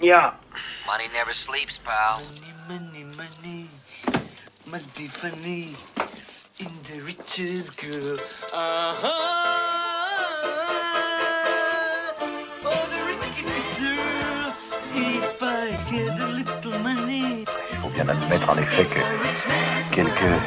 [0.00, 0.34] Yeah.
[0.86, 2.20] Money never sleeps, pal.
[2.68, 3.68] Money, money, money.
[4.70, 5.74] Must be funny
[6.60, 8.18] in the richest girl.
[8.52, 9.08] Uh-huh.
[12.64, 14.52] Oh, the richest girl.
[14.94, 17.46] If I get a little money.
[17.70, 19.00] Il faut bien admettre en effet que
[19.94, 20.40] quelques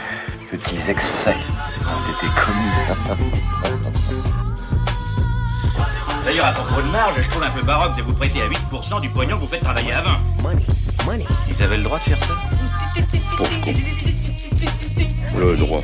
[0.51, 1.35] petits excès
[1.85, 2.73] ont été commis.
[6.25, 9.01] D'ailleurs, à propos de marge, je trouve un peu baroque de vous prêter à 8%
[9.01, 10.09] du pognon que vous faites travailler à 20.
[11.49, 12.33] Ils avaient le droit de faire ça
[13.37, 13.73] Pourquoi
[15.37, 15.81] Le droit.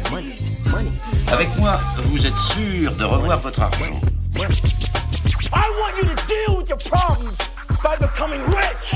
[1.31, 3.99] Avec moi, vous êtes sûr de revoir votre argent.
[4.37, 7.37] I want you to deal with your problems
[7.81, 8.95] by becoming rich.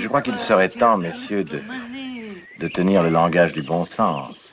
[0.00, 1.62] Je crois qu'il serait temps, messieurs, de,
[2.58, 4.45] de tenir le langage du bon sens.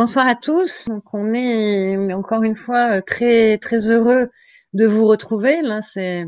[0.00, 0.86] Bonsoir à tous.
[1.12, 4.30] On est encore une fois euh, très très heureux
[4.72, 5.60] de vous retrouver.
[5.60, 6.24] Là, c'est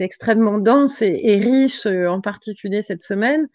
[0.00, 3.48] extrêmement dense et, riche, euh, en particulier cette semaine.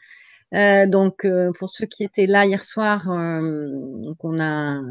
[0.56, 1.28] Euh, donc
[1.60, 3.70] pour ceux qui étaient là hier soir, euh,
[4.02, 4.82] donc on a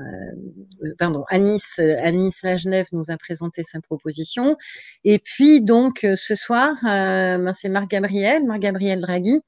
[1.00, 4.56] pardon Anis Anis Genève nous a présenté sa proposition.
[5.02, 9.40] Et puis donc ce soir, ben, c'est Marc Gabriel, Marc Gabriel Draghi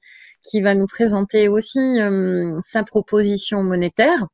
[0.42, 2.00] qui va nous présenter aussi
[2.60, 4.26] sa proposition monétaire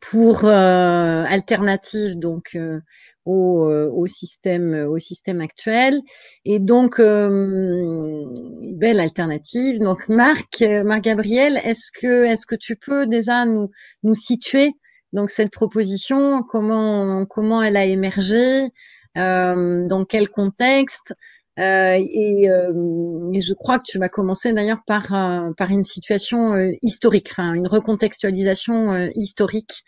[0.00, 2.80] pour euh, alternative donc euh,
[3.24, 6.00] au, euh, au système au système actuel.
[6.44, 8.24] Et donc euh,
[8.62, 9.80] belle alternative.
[9.80, 13.70] Donc Marc euh, Marc Gabriel est-ce que est-ce que tu peux déjà nous
[14.02, 14.72] nous situer
[15.12, 18.68] donc cette proposition comment comment elle a émergé
[19.16, 21.14] euh, dans quel contexte euh,
[21.58, 26.54] et, euh, et je crois que tu vas commencer d'ailleurs par, euh, par une situation
[26.54, 29.84] euh, historique, enfin, une recontextualisation euh, historique.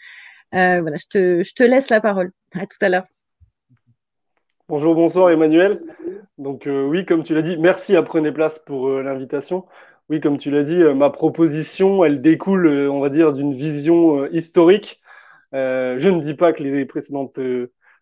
[0.55, 2.33] Euh, voilà, je te, je te laisse la parole.
[2.55, 3.07] À tout à l'heure.
[4.69, 5.81] Bonjour, bonsoir Emmanuel.
[6.39, 9.65] Donc euh, oui, comme tu l'as dit, merci à Prenez Place pour euh, l'invitation.
[10.09, 13.55] Oui, comme tu l'as dit, euh, ma proposition, elle découle, euh, on va dire, d'une
[13.55, 15.01] vision euh, historique.
[15.55, 17.39] Euh, je ne dis pas que les précédentes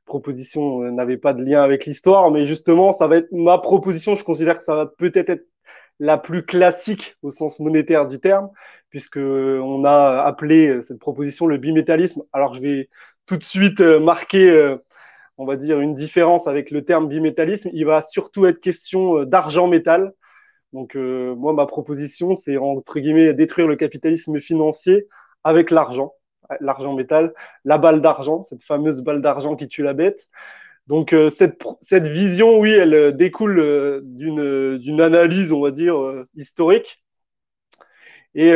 [0.09, 4.17] propositions euh, n'avaient pas de lien avec l'histoire, mais justement, ça va être ma proposition.
[4.17, 5.47] Je considère que ça va peut-être être
[6.01, 8.51] la plus classique au sens monétaire du terme,
[8.91, 12.23] puisque euh, on a appelé euh, cette proposition le bimétallisme.
[12.33, 12.89] Alors je vais
[13.27, 14.79] tout de suite marquer
[15.39, 17.71] on va dire, une différence avec le terme bimétallisme.
[17.73, 20.13] Il va surtout être question euh, d'argent-métal.
[20.75, 25.07] Donc, moi, ma proposition, c'est entre guillemets détruire le capitalisme financier
[25.43, 26.13] avec l'argent,
[26.60, 30.28] l'argent-métal, la balle d'argent, cette fameuse balle d'argent qui tue la bête.
[30.88, 35.97] Donc, euh, cette, cette vision, oui, elle euh, découle euh, d'une analyse, on va dire,
[36.34, 37.03] historique.
[38.34, 38.53] Et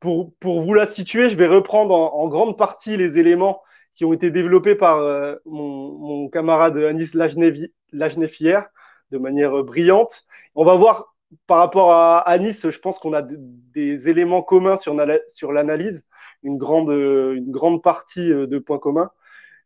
[0.00, 3.62] pour, pour vous la situer, je vais reprendre en, grande partie les éléments
[3.94, 5.02] qui ont été développés par
[5.44, 8.66] mon, camarade Anis Lajnevi- Lajnef hier
[9.10, 10.24] de manière brillante.
[10.54, 11.14] On va voir
[11.46, 16.06] par rapport à Anis, je pense qu'on a des éléments communs sur, sur l'analyse,
[16.42, 19.10] une grande, euh, une grande partie euh, de points communs.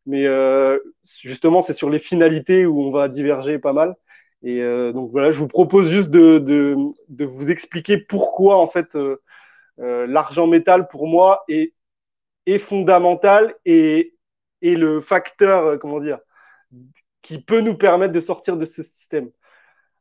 [0.06, 3.96] Mais euh, justement, c'est sur les finalités où on va diverger pas mal.
[4.44, 4.60] Et
[4.92, 8.98] donc voilà, je vous propose juste de, de, vous expliquer pourquoi en fait
[9.78, 11.74] l'argent métal pour moi est,
[12.46, 14.16] est fondamental et,
[14.60, 16.18] et le facteur, comment dire,
[17.22, 19.30] qui peut nous permettre de sortir de ce système.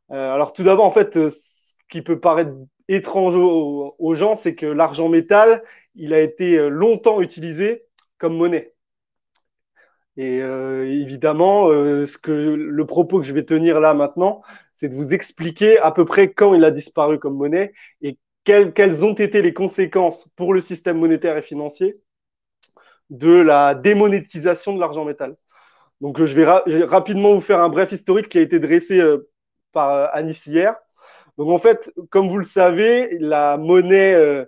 [0.08, 2.50] Alors tout d'abord, en fait, ce qui peut paraître
[2.88, 5.62] étrange aux gens, c'est que l'argent métal,
[5.94, 7.84] il a été euh, longtemps utilisé
[8.18, 8.74] comme monnaie.
[10.16, 14.42] Et euh, évidemment, euh, ce que le propos que je vais tenir là maintenant,
[14.74, 19.04] c'est de vous expliquer à peu près quand il a disparu comme monnaie et quelles,
[19.04, 22.00] ont été les conséquences pour le système monétaire et financier
[23.10, 25.36] de la démonétisation de l'argent métal.
[26.00, 29.00] Donc, je vais, rapidement vous faire un bref historique qui a été dressé
[29.72, 30.74] par Anis hier.
[31.38, 34.44] Donc, en fait, comme vous le savez, la monnaie,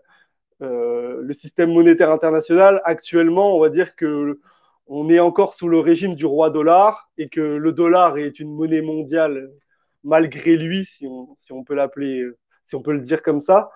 [0.63, 4.41] euh, euh, le système monétaire international, actuellement, on va dire que
[4.87, 8.55] on est encore sous le régime du roi dollar et que le dollar est une
[8.55, 9.51] monnaie mondiale
[10.03, 12.23] malgré lui, si on, peut l'appeler,
[12.65, 13.71] si on peut le dire comme ça.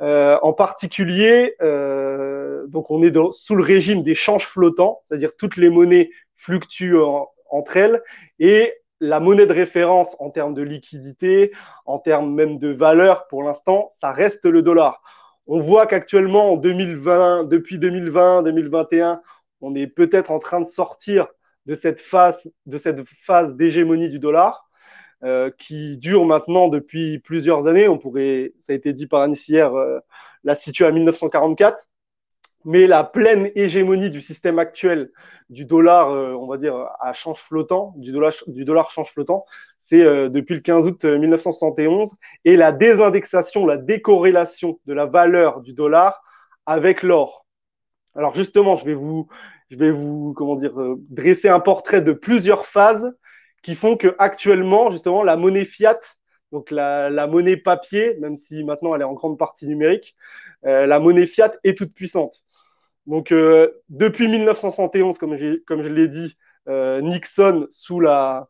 [0.00, 5.58] Euh, en particulier, euh, donc on est sous le régime des changes flottants, c'est-à-dire toutes
[5.58, 8.02] les monnaies fluctuent en, entre elles
[8.38, 11.52] et la monnaie de référence en termes de liquidité,
[11.84, 15.02] en termes même de valeur pour l'instant, ça reste le dollar.
[15.46, 19.20] On voit qu'actuellement, en 2020, depuis 2020, 2021,
[19.60, 21.26] on est peut-être en train de sortir
[21.66, 24.68] de cette phase, de cette phase d'hégémonie du dollar
[25.22, 27.88] euh, qui dure maintenant depuis plusieurs années.
[27.88, 29.98] On pourrait, ça a été dit par Anis hier, euh,
[30.44, 31.88] la situer à 1944.
[32.64, 35.10] Mais la pleine hégémonie du système actuel
[35.50, 39.44] du dollar, euh, on va dire, à change flottant, du dollar, change flottant,
[39.78, 42.14] c'est euh, depuis le 15 août 1971.
[42.44, 46.22] Et la désindexation, la décorrélation de la valeur du dollar
[46.66, 47.44] avec l'or.
[48.14, 53.14] Alors justement, je vais vous, comment dire, euh, dresser un portrait de plusieurs phases
[53.62, 55.98] qui font que actuellement, justement, la monnaie fiat,
[56.52, 60.14] donc la, monnaie papier, même si maintenant elle est en grande partie numérique,
[60.64, 62.44] euh, la monnaie fiat est toute puissante.
[63.06, 66.36] Donc, euh, depuis 1971, comme, je l'ai dit,
[66.68, 68.48] euh, Nixon, sous la,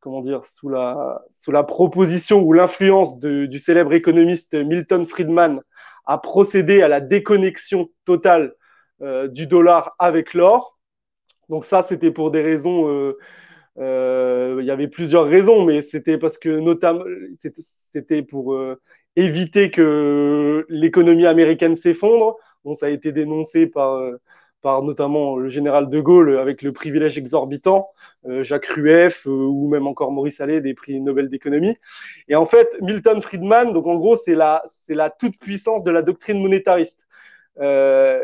[0.00, 5.60] comment dire, sous la, sous la proposition ou l'influence du célèbre économiste Milton Friedman,
[6.06, 8.54] a procédé à la déconnexion totale
[9.02, 10.78] euh, du dollar avec l'or.
[11.48, 12.88] Donc ça, c'était pour des raisons.
[12.88, 13.18] Euh,
[13.78, 17.04] euh, il y avait plusieurs raisons, mais c'était parce que notamment,
[17.38, 18.56] c'était pour
[19.16, 22.36] éviter que l'économie américaine s'effondre.
[22.64, 24.00] Bon, ça a été dénoncé par,
[24.64, 27.90] par notamment le général de Gaulle avec le privilège exorbitant,
[28.26, 31.76] euh, Jacques Rueff euh, ou même encore Maurice Allais des prix Nobel d'économie.
[32.28, 35.90] Et en fait, Milton Friedman, donc en gros, c'est la, c'est la toute puissance de
[35.90, 37.06] la doctrine monétariste.
[37.60, 38.18] Euh,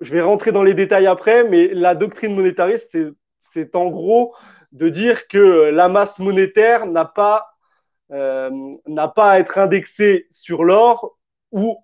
[0.00, 3.10] je, vais rentrer dans les détails après, mais la doctrine monétariste, c'est,
[3.40, 4.32] c'est en gros
[4.70, 7.48] de dire que la masse monétaire n'a pas
[8.12, 8.50] euh,
[8.86, 11.18] n'a pas à être indexée sur l'or
[11.50, 11.78] ou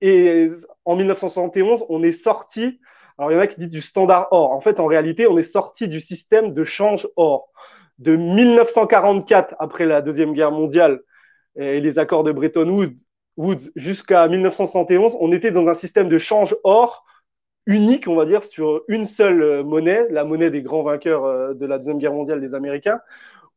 [0.00, 0.48] et
[0.84, 2.80] en 1971, on est sorti.
[3.16, 4.52] Alors, il y en a qui disent du standard or.
[4.52, 7.50] En fait, en réalité, on est sorti du système de change or.
[7.98, 11.00] De 1944, après la Deuxième Guerre mondiale
[11.56, 12.92] et les accords de Bretton
[13.36, 17.04] Woods, jusqu'à 1971, on était dans un système de change or
[17.66, 21.66] unique, on va dire, sur une seule monnaie, la monnaie des grands vainqueurs euh, de
[21.66, 23.00] la Deuxième Guerre mondiale, les Américains,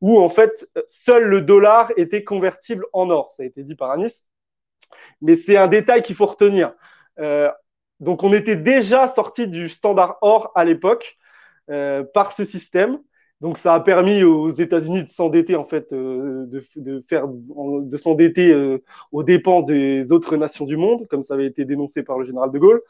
[0.02, 3.32] où en fait, seul le dollar était convertible en or.
[3.32, 4.28] Ça a été dit par Anis.
[5.22, 6.74] Mais c'est un détail qu'il faut retenir.
[7.20, 7.50] Euh,
[8.00, 11.18] donc, on était déjà sorti du standard or à l'époque
[11.70, 13.00] euh, par ce système.
[13.42, 17.98] Donc, ça a permis aux États-Unis de s'endetter, en fait, euh, de, de, faire, de
[17.98, 18.80] s'endetter
[19.12, 22.52] aux dépens des autres nations du monde, comme ça avait été dénoncé par le général
[22.52, 22.82] de Gaulle.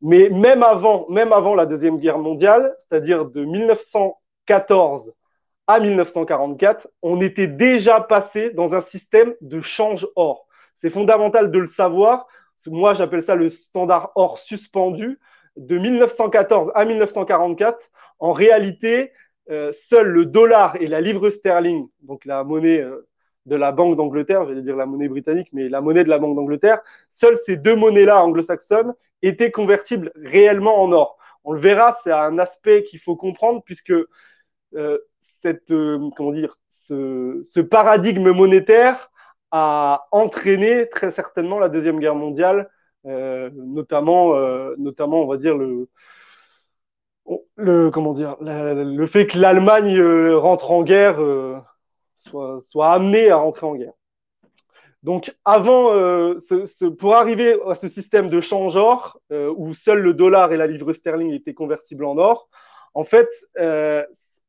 [0.00, 5.12] Mais même avant, même avant la Deuxième Guerre mondiale, c'est-à-dire de 1914
[5.66, 10.47] à 1944, on était déjà passé dans un système de change or.
[10.78, 12.28] C'est fondamental de le savoir.
[12.68, 15.18] Moi, j'appelle ça le standard or suspendu.
[15.56, 17.90] De 1914 à 1944,
[18.20, 19.12] en réalité,
[19.50, 23.08] euh, seul le dollar et la livre sterling, donc la monnaie euh,
[23.46, 26.36] de la Banque d'Angleterre, j'allais dire la monnaie britannique, mais la monnaie de la Banque
[26.36, 31.18] d'Angleterre, seules ces deux monnaies-là anglo-saxonnes étaient convertibles réellement en or.
[31.42, 33.94] On le verra, c'est un aspect qu'il faut comprendre puisque
[34.76, 35.72] euh, cette,
[36.16, 39.10] comment dire, ce paradigme monétaire
[39.50, 42.70] a entraîné très certainement la Deuxième Guerre mondiale,
[43.06, 45.88] euh, notamment, euh, notamment, on va dire, le,
[47.56, 51.18] le, comment dire, le, fait que l'Allemagne euh, rentre en guerre,
[52.16, 53.92] soit, amenée à rentrer en guerre.
[55.04, 55.92] Donc, avant,
[56.98, 60.92] pour arriver à ce système de change or, où seul le dollar et la livre
[60.92, 62.48] sterling étaient convertibles en or,
[62.94, 63.28] en fait,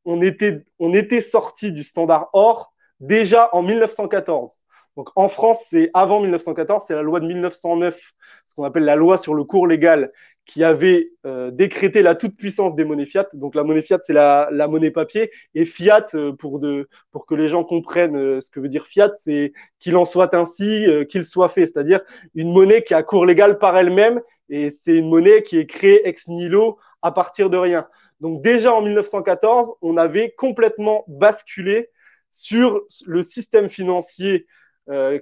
[0.04, 4.59] on était, on était sorti du standard or déjà en 1914.
[5.00, 8.12] Donc en France, c'est avant 1914, c'est la loi de 1909,
[8.46, 10.12] ce qu'on appelle la loi sur le cours légal,
[10.44, 13.26] qui avait euh, décrété la toute-puissance des monnaies fiat.
[13.32, 15.30] Donc la monnaie fiat, c'est la, monnaie papier.
[15.54, 19.54] Et fiat, euh, pour, que les gens comprennent euh, ce que veut dire fiat, c'est
[19.78, 21.66] qu'il en soit ainsi, qu'il soit fait.
[21.66, 22.02] C'est-à-dire
[22.34, 24.20] une monnaie qui a cours légal par elle-même.
[24.50, 27.88] Et c'est une monnaie qui est créée ex nihilo à partir de rien.
[28.20, 31.88] Donc déjà en 1914, on avait complètement basculé
[32.30, 34.46] sur le système financier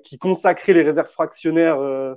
[0.04, 2.14] qui consacrait les réserves fractionnaires euh,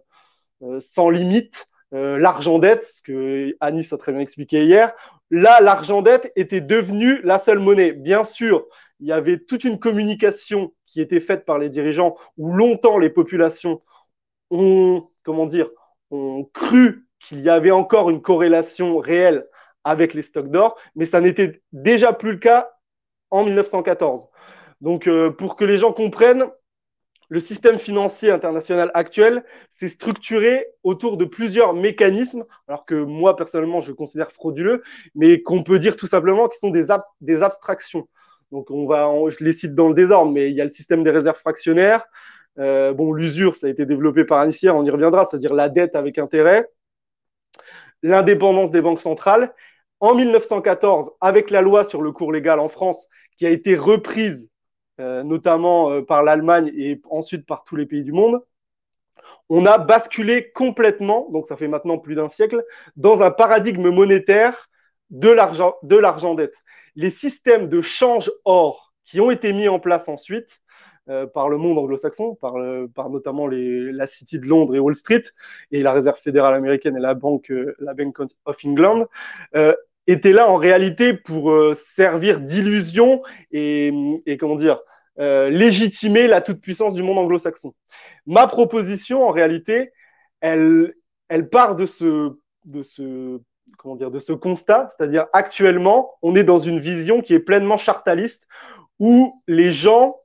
[0.64, 4.94] euh, sans limite, l'argent dette, ce que Anis a très bien expliqué hier.
[5.30, 7.92] Là, l'argent dette était devenu la seule monnaie.
[7.92, 8.66] Bien sûr,
[9.02, 13.10] il y avait toute une communication qui était faite par les dirigeants où longtemps les
[13.10, 13.82] populations
[14.52, 15.70] ont, comment dire,
[16.12, 19.46] ont cru qu'il y avait encore une corrélation réelle
[19.84, 22.72] avec les stocks d'or, mais ça n'était déjà plus le cas
[23.32, 24.30] en 1914.
[24.82, 26.46] Donc, euh, pour que les gens comprennent,
[27.32, 33.80] le système financier international actuel s'est structuré autour de plusieurs mécanismes, alors que moi, personnellement,
[33.80, 34.84] je considère frauduleux,
[35.16, 38.10] mais qu'on peut dire tout simplement qu'ils sont des, ab des abstractions.
[38.52, 41.04] Donc, on va, je les cite dans le désordre, mais il y a le système
[41.04, 42.04] des réserves fractionnaires.
[42.60, 45.96] Euh, bon, l'usure, ça a été développé par Anissière, on y reviendra, c'est-à-dire la dette
[45.96, 46.68] avec intérêt,
[48.04, 49.54] l'indépendance des banques centrales,
[50.02, 53.08] en 1914 avec la loi sur le cours légal en France,
[53.38, 54.51] qui a été reprise
[55.24, 58.40] notamment euh, par l'Allemagne et ensuite par tous les pays du monde,
[59.50, 62.64] on a basculé complètement, donc ça fait maintenant plus d'un siècle,
[62.96, 64.70] dans un paradigme monétaire
[65.10, 66.56] de l'argent, de l'argent dette.
[66.96, 70.62] Les systèmes de change or qui ont été mis en place ensuite
[71.10, 74.96] euh, par le monde anglo-saxon, par, euh, par notamment la City de Londres et Wall
[74.96, 75.24] Street,
[75.72, 79.08] et la Réserve fédérale américaine et la Banque, euh, la Bank of England,
[79.56, 79.74] euh,
[80.08, 83.92] étaient là en réalité pour euh, servir d'illusion et,
[84.40, 84.82] comment dire,
[85.18, 87.74] légitimer la toute-puissance du monde anglo-saxon.
[88.26, 89.92] Ma proposition, en réalité,
[90.40, 90.94] elle,
[91.52, 92.34] part de ce
[94.34, 98.48] constat, c'est-à-dire actuellement, on est dans une vision qui est pleinement chartaliste,
[99.00, 100.22] où les gens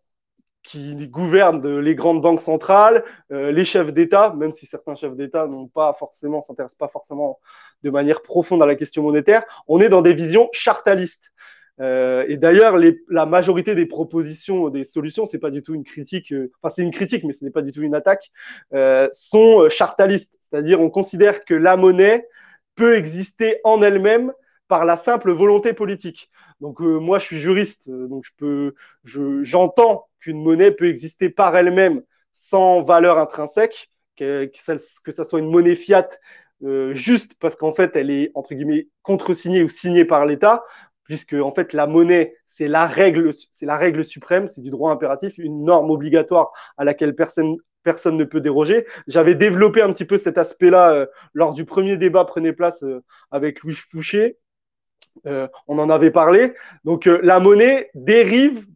[0.67, 5.47] qui gouvernent les grandes banques centrales, euh, les chefs d'État, même si certains chefs d'État
[5.47, 7.39] n'ont pas forcément, s'intéressent pas forcément
[7.85, 11.31] de manière profonde à la question monétaire, on est dans des visions chartalistes.
[11.81, 12.77] Euh, et d'ailleurs,
[13.09, 16.83] la majorité des propositions, des solutions, c'est pas du tout une critique, euh, enfin c'est
[16.83, 18.31] une critique, mais ce n'est pas du tout une attaque,
[18.75, 20.37] euh, sont chartalistes.
[20.41, 22.29] C'est-à-dire, on considère que la monnaie
[22.77, 24.33] peut exister en elle-même
[24.69, 26.31] par la simple volonté politique.
[26.61, 31.55] Donc moi, je suis juriste, donc je peux, je, j'entends qu'une monnaie peut exister par
[31.57, 32.03] elle-même
[32.33, 36.09] sans valeur intrinsèque, que, que, ça, soit une monnaie fiat
[36.93, 40.65] juste parce qu'en fait, elle est entre guillemets contresignée ou signée par l'État,
[41.07, 44.93] puisque en fait la monnaie c'est la règle, c'est la règle suprême, c'est du droit
[44.93, 48.85] impératif, une norme obligatoire à laquelle personne personne ne peut déroger.
[49.07, 53.05] J'avais développé un petit peu cet aspect-là euh, lors du premier débat prenez place euh,
[53.31, 54.39] avec Louis Fouché.
[55.27, 56.55] Euh, on en avait parlé.
[56.85, 58.67] Donc euh, la monnaie dérive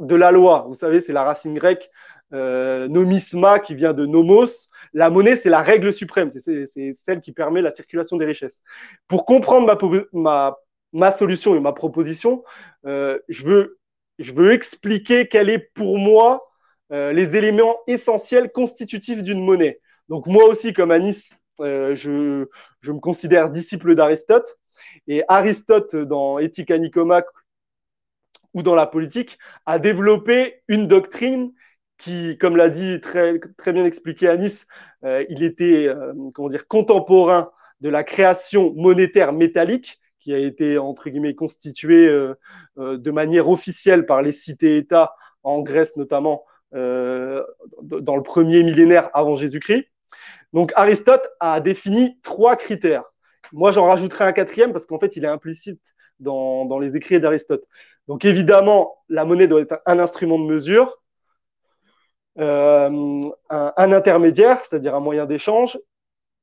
[0.00, 0.64] de la loi.
[0.68, 1.90] Vous savez, c'est la racine grecque
[2.32, 4.68] euh, nomisma qui vient de nomos.
[4.94, 6.30] La monnaie, c'est la règle suprême.
[6.30, 8.62] C'est celle qui permet la circulation des richesses.
[9.06, 9.78] Pour comprendre ma,
[10.12, 10.56] ma,
[10.92, 12.44] ma solution et ma proposition,
[12.86, 16.50] euh, je, veux, expliquer quel est pour moi
[16.92, 19.80] euh, les éléments essentiels constitutifs d'une monnaie.
[20.08, 22.46] Donc moi aussi, comme Anis, euh, je,
[22.86, 24.58] me considère disciple d'Aristote.
[25.06, 27.28] Et Aristote, dans Éthique à Nicomaque
[28.52, 31.52] ou dans la politique, a développé une doctrine
[31.96, 34.66] qui, comme l'a dit très, très bien expliqué Anis,
[35.04, 35.88] il était
[36.34, 42.36] comment dire, contemporain de la création monétaire métallique qui a été, entre guillemets, constituée euh,
[42.78, 47.42] de manière officielle par les cités-États en Grèce notamment euh,
[47.82, 49.86] dans le premier millénaire avant Jésus-Christ.
[50.52, 53.04] Donc Aristote a défini trois critères.
[53.52, 55.80] Moi, j'en rajouterai un quatrième parce qu'en fait, il est implicite
[56.20, 57.64] dans, les écrits d'Aristote.
[58.06, 61.02] Donc évidemment, la monnaie doit être un instrument de mesure,
[62.38, 65.78] euh, un, intermédiaire, c'est-à-dire un moyen d'échange.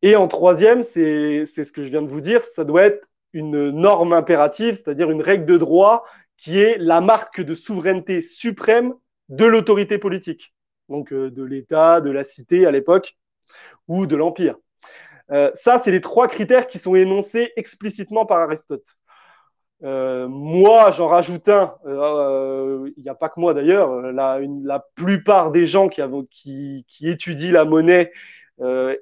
[0.02, 3.70] Et en troisième, c'est ce que je viens de vous dire, ça doit être une
[3.72, 6.04] norme impérative, c'est-à-dire une règle de droit
[6.38, 8.94] qui est la marque de souveraineté suprême
[9.28, 10.54] de l'autorité politique,
[10.88, 13.18] donc euh, de l'État, de la cité à l'époque,
[13.88, 14.56] ou de l'Empire.
[15.32, 18.96] Euh, ça, c'est les trois critères qui sont énoncés explicitement par Aristote.
[19.84, 21.76] Euh, moi, j'en rajoute un.
[21.86, 24.02] Il n'y a pas que moi d'ailleurs.
[24.12, 28.12] La, plupart des gens qui, étudient la monnaie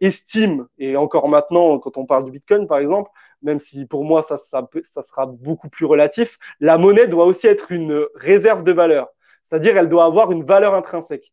[0.01, 3.09] estiment, et encore maintenant, quand on parle du Bitcoin par exemple,
[3.41, 8.05] même si pour moi ça, sera beaucoup plus relatif, la monnaie doit aussi être une
[8.15, 9.07] réserve de valeur.
[9.43, 11.31] C'est-à-dire, elle doit avoir une valeur intrinsèque.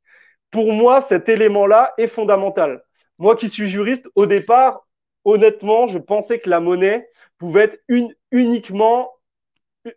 [0.51, 2.85] Pour moi, cet élément-là est fondamental.
[3.19, 4.87] Moi qui suis juriste, au départ,
[5.25, 7.09] honnêtement, je pensais que la monnaie
[7.39, 7.81] pouvait être
[8.31, 9.11] uniquement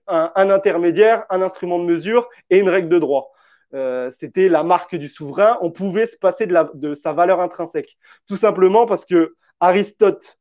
[0.08, 3.32] un, intermédiaire, un instrument de mesure et une règle de droit.
[3.74, 5.58] Euh, C'était la marque du souverain.
[5.62, 7.98] On pouvait se passer de, sa valeur intrinsèque.
[8.28, 10.38] Tout simplement parce que Aristote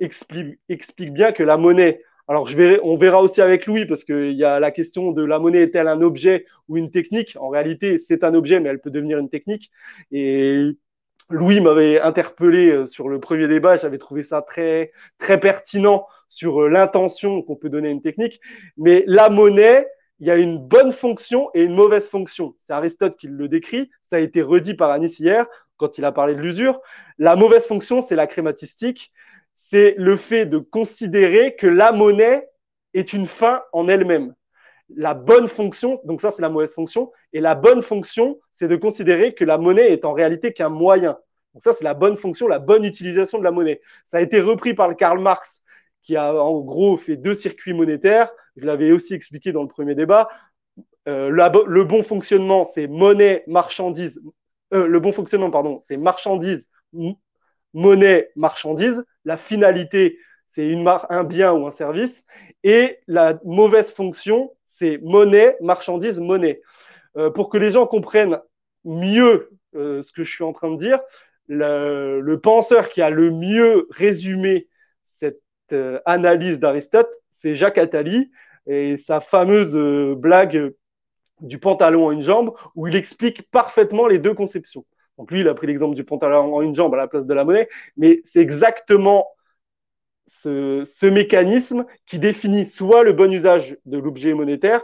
[0.00, 2.48] explique, explique bien que la monnaie, alors
[2.82, 5.86] on verra aussi avec Louis parce qu'il y a la question de la monnaie est-elle
[5.86, 7.36] un objet ou une technique?
[7.40, 9.70] En réalité, c'est un objet, mais elle peut devenir une technique.
[10.10, 10.76] Et
[11.30, 16.62] Louis m'avait interpellé euh, sur le premier débat, j'avais trouvé ça très, très pertinent sur
[16.62, 18.40] euh, l'intention qu'on peut donner à une technique.
[18.76, 19.86] Mais la monnaie,
[20.20, 22.54] il y a une bonne fonction et une mauvaise fonction.
[22.58, 26.12] C'est Aristote qui le décrit, ça a été redit par Anis hier quand il a
[26.12, 26.80] parlé de l'usure.
[27.18, 29.12] La mauvaise fonction, c'est la crématistique,
[29.56, 32.48] c'est le fait de considérer que la monnaie
[32.94, 34.32] est une fin en elle-même
[34.94, 38.76] la bonne fonction, donc ça c'est la mauvaise fonction, et la bonne fonction, c'est de
[38.76, 41.18] considérer que la monnaie est en réalité qu'un moyen.
[41.54, 43.80] Donc ça c'est la bonne fonction, la bonne utilisation de la monnaie.
[44.06, 45.62] Ça a été repris par le Karl Marx,
[46.02, 48.30] qui a en gros fait deux circuits monétaires.
[48.56, 50.28] Je l'avais aussi expliqué dans le premier débat.
[51.08, 54.20] Euh, le bon fonctionnement, c'est monnaie, marchandise.
[54.74, 56.68] Euh, le bon fonctionnement, pardon, c'est marchandise,
[57.74, 59.04] monnaie, marchandise.
[59.26, 60.72] La finalité, c'est
[61.10, 62.24] un bien ou un service.
[62.64, 66.62] Et la mauvaise fonction, c'est monnaie, marchandise, monnaie.
[67.18, 68.38] Euh, pour que les gens comprennent
[68.84, 71.00] mieux euh, ce que je suis en train de dire,
[71.48, 74.68] le, penseur qui a le mieux résumé
[75.02, 75.42] cette
[75.72, 78.30] euh, analyse d'Aristote, c'est Jacques Attali
[78.66, 79.76] et sa fameuse
[80.16, 80.72] blague
[81.40, 84.84] du pantalon en une jambe, où il explique parfaitement les deux conceptions.
[85.18, 87.34] Donc lui, il a pris l'exemple du pantalon en une jambe à la place de
[87.34, 89.28] la monnaie, mais c'est exactement
[90.26, 94.82] ce, mécanisme qui définit soit le bon usage de l'objet monétaire,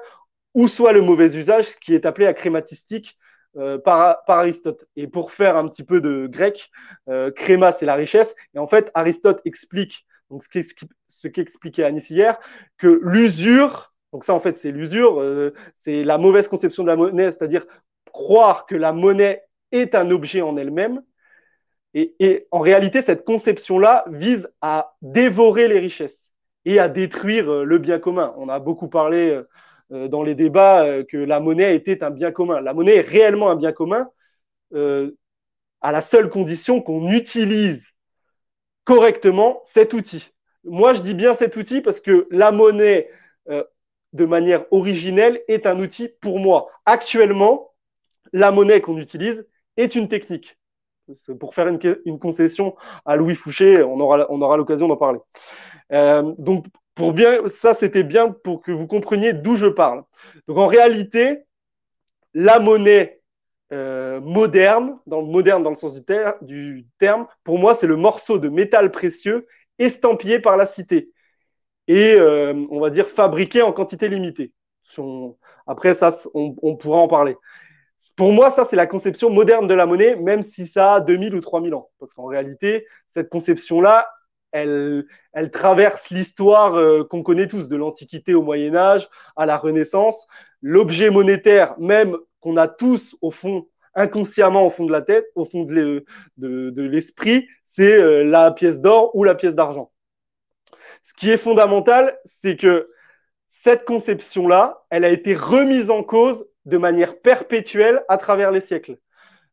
[0.54, 3.18] ou soit le mauvais usage, ce qui est appelé la crématistique
[3.56, 4.84] euh, par, Aristote.
[4.96, 6.70] Et pour faire un petit peu de grec,
[7.08, 8.34] euh, créma, c'est la richesse.
[8.54, 10.06] Et en fait, Aristote explique,
[11.08, 12.38] ce qu'expliquait Anis hier,
[12.78, 16.96] que l'usure donc ça, en fait, c'est l'usure, euh, c'est la mauvaise conception de la
[16.96, 17.64] monnaie, c'est-à-dire
[18.12, 21.02] croire que la monnaie est un objet en elle-même.
[21.94, 26.30] Et, en réalité, cette conception-là vise à dévorer les richesses
[26.64, 28.32] et à détruire euh, le bien commun.
[28.38, 29.42] On a beaucoup parlé
[29.92, 32.62] euh, dans les débats que la monnaie était un bien commun.
[32.62, 34.08] La monnaie est réellement un bien commun
[35.82, 37.90] à la seule condition qu'on utilise
[38.84, 40.30] correctement cet outil.
[40.64, 43.10] Moi, je dis bien cet outil parce que la monnaie
[44.12, 46.68] de manière originelle est un outil pour moi.
[46.86, 47.72] Actuellement,
[48.32, 50.58] la monnaie qu'on utilise est une technique.
[51.40, 55.18] Pour faire une, concession à Louis Fouché, on aura, on aura l'occasion d'en parler.
[55.92, 60.04] Euh, donc, pour bien, ça, c'était bien pour que vous compreniez d'où je parle.
[60.46, 61.44] Donc, en réalité,
[62.34, 63.20] la monnaie
[63.72, 66.02] euh, moderne, dans moderne dans le sens du,
[66.42, 69.46] du terme, pour moi, c'est le morceau de métal précieux
[69.78, 71.10] estampillé par la cité
[71.88, 74.52] et euh, on va dire fabriqué en quantité limitée.
[75.66, 77.36] Après, ça, on, pourra en parler.
[78.16, 81.34] Pour moi, ça, c'est la conception moderne de la monnaie, même si ça a 2000
[81.34, 81.90] ou 3000 ans.
[81.98, 84.08] Parce qu'en réalité, cette conception-là,
[84.50, 89.56] elle, elle, traverse l'histoire euh, qu'on connaît tous, de l'Antiquité au Moyen Âge, à la
[89.56, 90.26] Renaissance.
[90.60, 95.44] L'objet monétaire, même qu'on a tous au fond, inconsciemment au fond de la tête, au
[95.44, 96.04] fond de
[96.82, 99.90] l'esprit, c'est euh, la pièce d'or ou la pièce d'argent.
[101.02, 102.90] Ce qui est fondamental, c'est que
[103.48, 108.98] cette conception-là, elle a été remise en cause de manière perpétuelle à travers les siècles.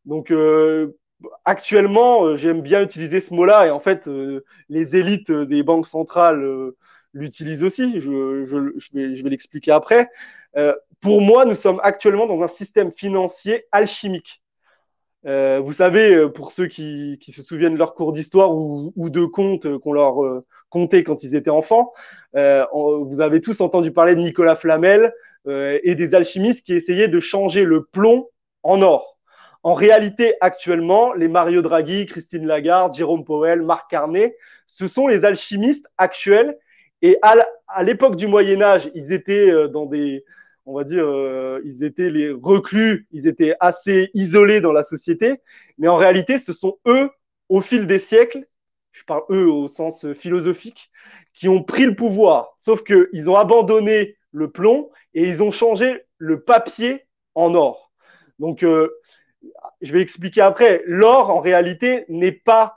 [0.04, 0.96] Donc, euh,
[1.44, 5.86] actuellement, euh, j'aime bien utiliser ce mot-là, et en fait, euh, les élites des banques
[5.86, 6.44] centrales
[7.12, 8.00] l'utilisent aussi.
[8.00, 10.08] Je, vais, l'expliquer après.
[11.00, 14.42] pour moi, nous sommes actuellement dans un système financier alchimique.
[15.24, 19.92] Vous savez, pour ceux qui, se souviennent de leur cours d'histoire ou, de contes qu'on
[19.92, 21.92] leur contait quand ils étaient enfants,
[22.32, 25.12] vous avez tous entendu parler de Nicolas Flamel
[25.48, 28.28] et des alchimistes qui essayaient de changer le plomb
[28.62, 29.18] en or.
[29.62, 35.24] En réalité, actuellement, les Mario Draghi, Christine Lagarde, Jérôme Powell, Marc Carnet, ce sont les
[35.24, 36.58] alchimistes actuels.
[37.02, 40.24] Et à l'époque du Moyen Âge, ils étaient dans des,
[40.66, 45.40] on va dire, euh, ils étaient les reclus, ils étaient assez isolés dans la société,
[45.78, 47.10] mais en réalité, ce sont eux,
[47.48, 48.46] au fil des siècles,
[48.92, 50.90] je parle eux au sens philosophique,
[51.34, 52.52] qui ont pris le pouvoir.
[52.56, 57.92] Sauf qu'ils ont abandonné le plomb et ils ont changé le papier en or.
[58.38, 58.88] Donc, euh,
[59.80, 60.82] je vais expliquer après.
[60.86, 62.76] L'or, en réalité, n'est pas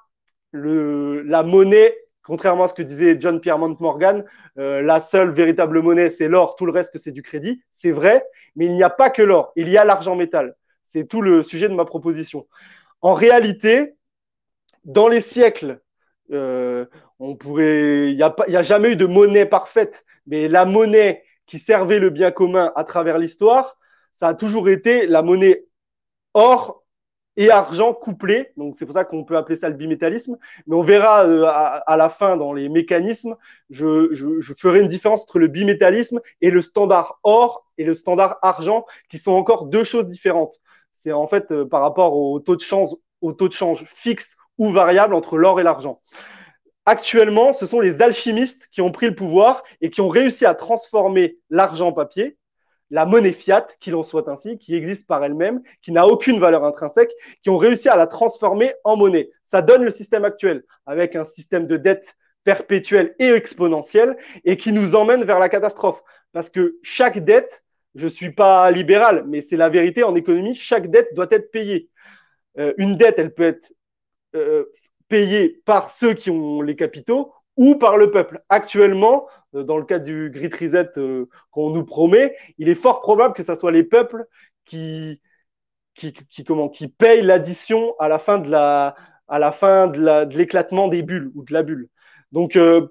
[0.51, 4.25] le, la monnaie contrairement à ce que disait John Piermont Morgan,
[4.57, 7.61] euh, la seule véritable monnaie, c'est l'or, tout le reste, c'est du crédit.
[7.71, 10.55] C'est vrai, mais il n'y a pas que l'or, il y a l'argent métal.
[10.83, 12.47] C'est tout le sujet de ma proposition.
[13.01, 13.95] En réalité,
[14.85, 15.81] dans les siècles,
[16.31, 16.85] euh,
[17.19, 21.60] on pourrait, il n'y a, a jamais eu de monnaie parfaite, mais la monnaie qui
[21.60, 23.77] servait le bien commun à travers l'histoire,
[24.13, 25.65] ça a toujours été la monnaie
[26.34, 26.84] or
[27.36, 28.51] et argent couplé.
[28.58, 30.38] Donc c'est pour ça qu'on peut appeler ça le bimétallisme.
[30.67, 33.36] Mais on verra euh, à, la fin dans les mécanismes,
[33.69, 34.13] je,
[34.58, 39.17] ferai une différence entre le bimétallisme et le standard or et le standard argent, qui
[39.17, 40.60] sont encore deux choses différentes.
[40.91, 45.60] C'est en fait euh, par rapport au taux de change fixe ou variable entre l'or
[45.60, 45.99] et l'argent.
[46.86, 50.54] Actuellement, ce sont les alchimistes qui ont pris le pouvoir et qui ont réussi à
[50.54, 52.38] transformer l'argent papier
[52.93, 56.63] la monnaie fiat, qu'il en soit ainsi, qui existe par elle-même, qui n'a aucune valeur
[56.63, 59.32] intrinsèque, qui ont réussi à la transformer en monnaie.
[59.43, 64.15] Ça donne le système actuel, avec un système de dette perpétuelle et exponentielle,
[64.46, 66.04] et qui nous emmène vers la catastrophe.
[66.34, 67.63] Parce que chaque dette,
[67.96, 71.89] je suis pas libéral, mais c'est la vérité en économie, chaque dette doit être payée.
[72.60, 73.74] Euh, une dette, elle peut être
[74.36, 74.65] euh,
[75.13, 78.43] payée par ceux qui ont les capitaux ou par le peuple.
[78.49, 82.99] Actuellement, euh, dans le cadre du Grid Reset euh, qu'on nous promet, il est fort
[82.99, 84.26] probable que ce soit les peuples
[84.65, 85.21] qui,
[85.93, 88.95] qui, qui, comment, qui payent l'addition à la fin de la,
[89.28, 91.89] à la fin de l'éclatement des bulles ou de la bulle.
[92.32, 92.88] Donc, euh,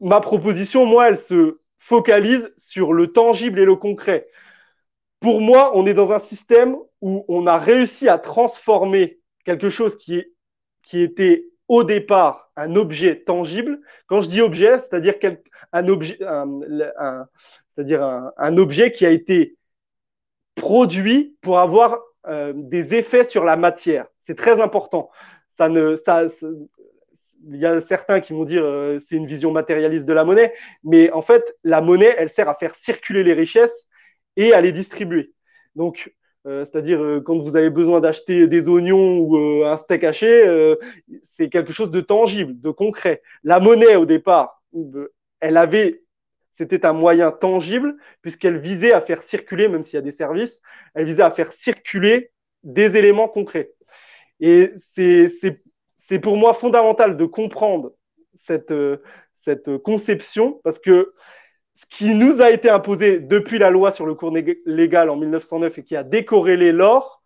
[0.00, 4.28] ma proposition, moi, elle se focalise sur le tangible et le concret.
[5.20, 9.98] Pour moi, on est dans un système où on a réussi à transformer quelque chose
[9.98, 10.32] qui, est,
[10.80, 13.80] qui était au départ un objet tangible.
[14.06, 15.14] Quand je dis objet, c'est-à-dire
[15.72, 15.88] un
[18.56, 19.56] objet, qui a été
[20.54, 24.06] produit pour avoir euh, des effets sur la matière.
[24.20, 25.10] C'est très important.
[27.48, 30.52] Il y a certains qui vont dire euh, c'est une vision matérialiste de la monnaie,
[30.82, 33.86] mais en fait, la monnaie, elle sert à faire circuler les richesses
[34.36, 35.32] et à les distribuer.
[35.76, 36.12] Donc,
[36.46, 40.76] euh, c'est-à-dire euh, quand vous avez besoin d'acheter des oignons ou euh, un steak haché,
[41.22, 43.22] c'est quelque chose de tangible, de concret.
[43.42, 44.62] La monnaie, au départ,
[45.40, 46.02] elle avait,
[46.52, 50.60] c'était un moyen tangible puisqu'elle visait à faire circuler, même s'il y a des services,
[50.94, 52.30] elle visait à faire circuler
[52.62, 53.72] des éléments concrets.
[54.40, 57.92] Et c'est pour moi fondamental de comprendre
[58.34, 58.74] cette,
[59.32, 61.12] cette conception parce que
[61.76, 64.34] ce qui nous a été imposé depuis la loi sur le cours
[64.64, 67.22] légal en 1909 et qui a décorrélé l'or,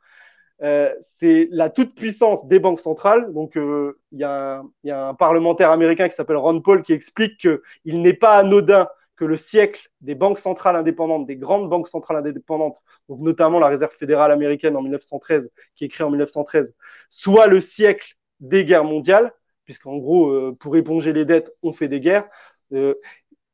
[0.64, 3.32] euh, c'est la toute-puissance des banques centrales.
[3.32, 8.02] Donc, euh, il y, a un parlementaire américain qui s'appelle Ron Paul qui explique qu'il
[8.02, 12.82] n'est pas anodin que le siècle des banques centrales indépendantes, des grandes banques centrales indépendantes,
[13.08, 16.74] donc notamment la Réserve fédérale américaine en 1913, qui est créée en 1913,
[17.08, 19.32] soit le siècle des guerres mondiales,
[19.64, 22.28] puisqu'en gros, euh, pour éponger les dettes, on fait des guerres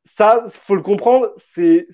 [0.07, 1.85] ça, faut le comprendre, c'est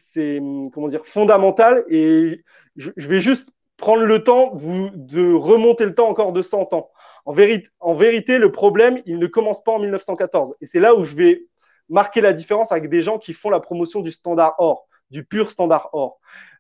[0.73, 1.84] comment dire fondamental.
[1.89, 2.43] Et
[2.76, 6.89] je, vais juste prendre le temps de remonter le temps encore de 100 ans.
[7.26, 10.56] En vérité, le problème, il ne commence pas en 1914.
[10.62, 11.45] Et c'est là où je vais
[11.89, 15.49] marquer la différence avec des gens qui font la promotion du standard or, du pur
[15.49, 16.19] standard or.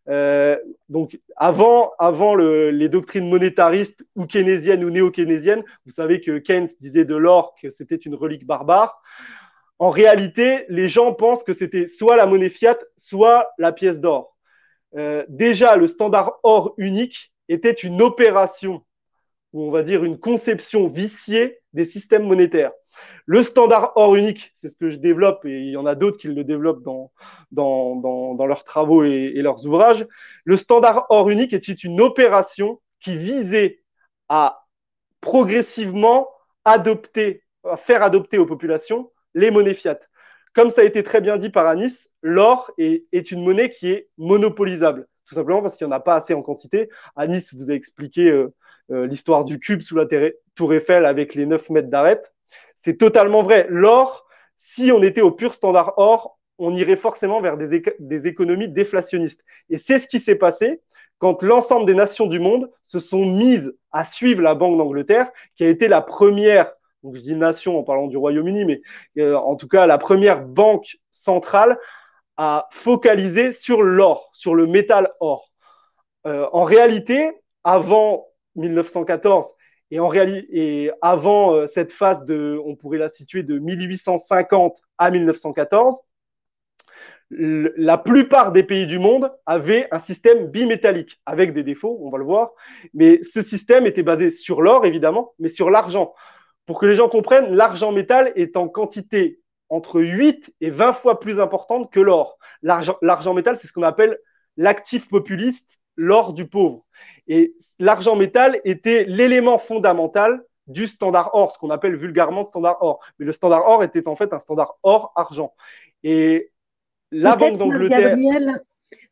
[0.09, 0.57] Euh,
[0.89, 6.67] donc, avant, avant le, les doctrines monétaristes ou keynésiennes ou néo-keynésiennes, vous savez que Keynes
[6.81, 9.01] disait de l'or que c'était une relique barbare
[9.83, 14.37] en réalité, les gens pensent que c'était soit la monnaie fiat, soit la pièce d'or.
[14.95, 18.85] Euh, déjà, le standard or unique était une opération,
[19.51, 22.71] ou on va dire une conception viciée des systèmes monétaires.
[23.25, 26.17] Le standard or unique, c'est ce que je développe, et il y en a d'autres
[26.17, 27.11] qui le développent dans,
[27.51, 30.07] dans, leurs travaux et, et, leurs ouvrages.
[30.45, 33.83] Le standard or unique était une opération qui visait
[34.29, 34.63] à
[35.19, 36.29] progressivement
[36.63, 39.99] adopter, à faire adopter aux populations les monnaies fiat.
[40.53, 44.09] Comme ça a été très bien dit par Anis, l'or est, une monnaie qui est
[44.17, 46.89] monopolisable, tout simplement parce qu'il n'y en a pas assez en quantité.
[47.15, 48.53] Anis vous a expliqué euh,
[48.91, 50.05] euh, l'histoire du cube sous la
[50.55, 52.33] tour Eiffel avec les 9 mètres d'arête.
[52.75, 53.65] C'est totalement vrai.
[53.69, 58.69] L'or, si on était au pur standard or, on irait forcément vers des, des économies
[58.69, 59.43] déflationnistes.
[59.71, 60.81] Et c'est ce qui s'est passé
[61.17, 65.63] quand l'ensemble des nations du monde se sont mises à suivre la Banque d'Angleterre, qui
[65.63, 68.81] a été la première donc je dis nation en parlant du Royaume-Uni, mais
[69.19, 71.77] euh, en tout cas la première banque centrale
[72.37, 75.51] à focaliser sur l'or, sur le métal or.
[76.25, 77.31] Euh, en réalité,
[77.63, 79.53] avant 1914
[79.91, 85.11] et, en et avant euh, cette phase de, on pourrait la situer de 1850 à
[85.11, 85.99] 1914,
[87.29, 92.19] la plupart des pays du monde avaient un système bimétallique, avec des défauts, on va
[92.19, 92.51] le voir,
[92.93, 96.13] mais ce système était basé sur l'or, évidemment, mais sur l'argent
[96.65, 101.19] pour que les gens comprennent, l'argent métal est en quantité entre 8 et 20 fois
[101.19, 102.37] plus importante que l'or.
[102.61, 104.17] L'argent métal, c'est ce qu'on appelle
[104.55, 106.85] l'actif populiste, l'or du pauvre.
[107.27, 112.99] Et l'argent métal était l'élément fondamental du standard or, ce qu'on appelle vulgairement standard or.
[113.19, 115.53] Mais le standard or était en fait un standard or-argent.
[116.03, 116.51] Et
[117.11, 118.15] la Banque d'Angleterre.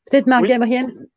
[0.09, 1.09] Peut-être Marc-Gabriel,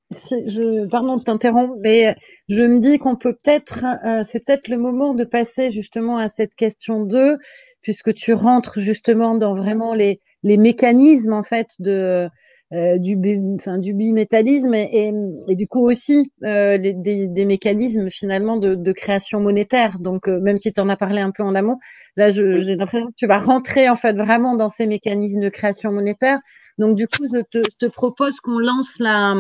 [0.47, 2.15] je, pardon de t'interrompre, mais
[2.49, 6.29] je me dis qu'on peut peut-être, euh, c'est peut-être le moment de passer justement à
[6.29, 7.37] cette question 2,
[7.83, 12.29] puisque tu rentres justement dans vraiment les, les mécanismes en fait de
[12.73, 13.17] euh, du,
[13.57, 15.13] enfin, du bimétallisme et,
[15.49, 16.95] et, du coup aussi euh, des,
[17.29, 19.99] des, mécanismes finalement de, de création monétaire.
[20.01, 21.77] Donc même si tu en as parlé un peu en amont,
[22.17, 25.93] là j'ai l'impression que tu vas rentrer en fait vraiment dans ces mécanismes de création
[25.93, 26.39] monétaire.
[26.79, 29.35] Donc, du coup, je te, propose qu'on lance la,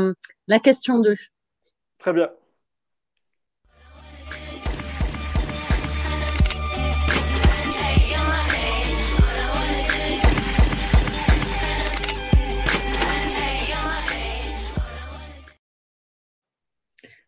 [0.47, 1.15] la question 2.
[1.99, 2.31] Très bien.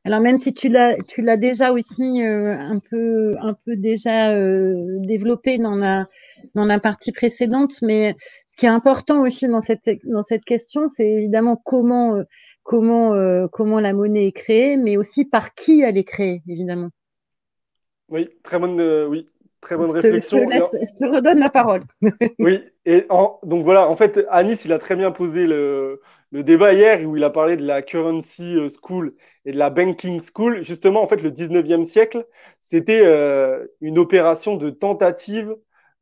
[0.07, 4.37] Alors même si tu l'as tu l'as déjà aussi euh, un peu un peu déjà
[4.37, 6.07] euh, développé dans la
[6.55, 8.15] dans la partie précédente, mais
[8.47, 12.23] ce qui est important aussi dans cette dans cette question, c'est évidemment comment euh,
[12.63, 16.91] comment comment la monnaie est créée, mais aussi par qui elle est créée, évidemment.
[18.09, 19.27] Oui, très bonne oui
[19.61, 20.39] très bonne je te, réflexion.
[20.39, 21.83] Je te, laisse, je te redonne la parole.
[22.39, 26.43] oui, et en, donc voilà, en fait, Anis, il a très bien posé le, le,
[26.43, 30.21] débat hier où il a parlé de la currency euh, school et de la banking
[30.23, 30.63] school.
[30.63, 32.27] Justement, en fait, le 19e siècle,
[32.61, 35.55] c'était euh, une opération de tentative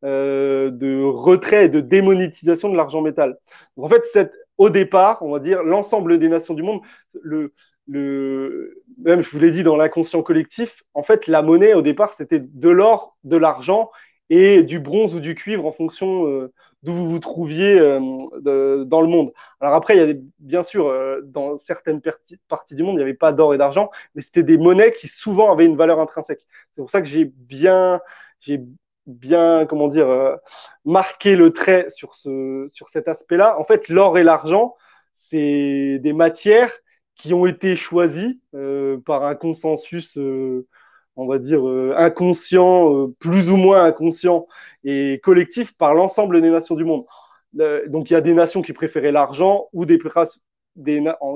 [0.04, 3.38] euh, de retrait et de démonétisation de l'argent métal.
[3.76, 6.80] Donc, en fait, au départ, on va dire, l'ensemble des nations du monde,
[7.22, 7.52] le,
[7.86, 12.40] même je vous l'ai dit dans l'inconscient collectif, en fait, la monnaie au départ, c'était
[12.40, 13.90] de l'or, de l'argent
[14.30, 16.48] et du bronze ou du cuivre en fonction
[16.84, 18.00] d'où vous vous trouviez euh,
[18.40, 19.32] de, dans le monde.
[19.60, 22.96] Alors après, il y a bien sûr, euh, dans certaines parties, parties du monde, il
[22.98, 25.98] n'y avait pas d'or et d'argent, mais c'était des monnaies qui souvent avaient une valeur
[25.98, 26.46] intrinsèque.
[26.72, 28.00] C'est pour ça que j'ai bien,
[28.40, 28.60] j'ai
[29.06, 30.36] bien, comment dire, euh,
[30.84, 33.58] marqué le trait sur, ce, sur cet aspect-là.
[33.58, 34.76] En fait, l'or et l'argent,
[35.14, 36.72] c'est des matières
[37.16, 40.66] qui ont été choisies euh, par un consensus, euh,
[41.16, 44.46] on va dire, euh, inconscient, euh, plus ou moins inconscient
[44.84, 47.04] et collectif par l'ensemble des nations du monde.
[47.60, 49.98] Euh, donc, il y a des nations qui préféraient l'argent ou des,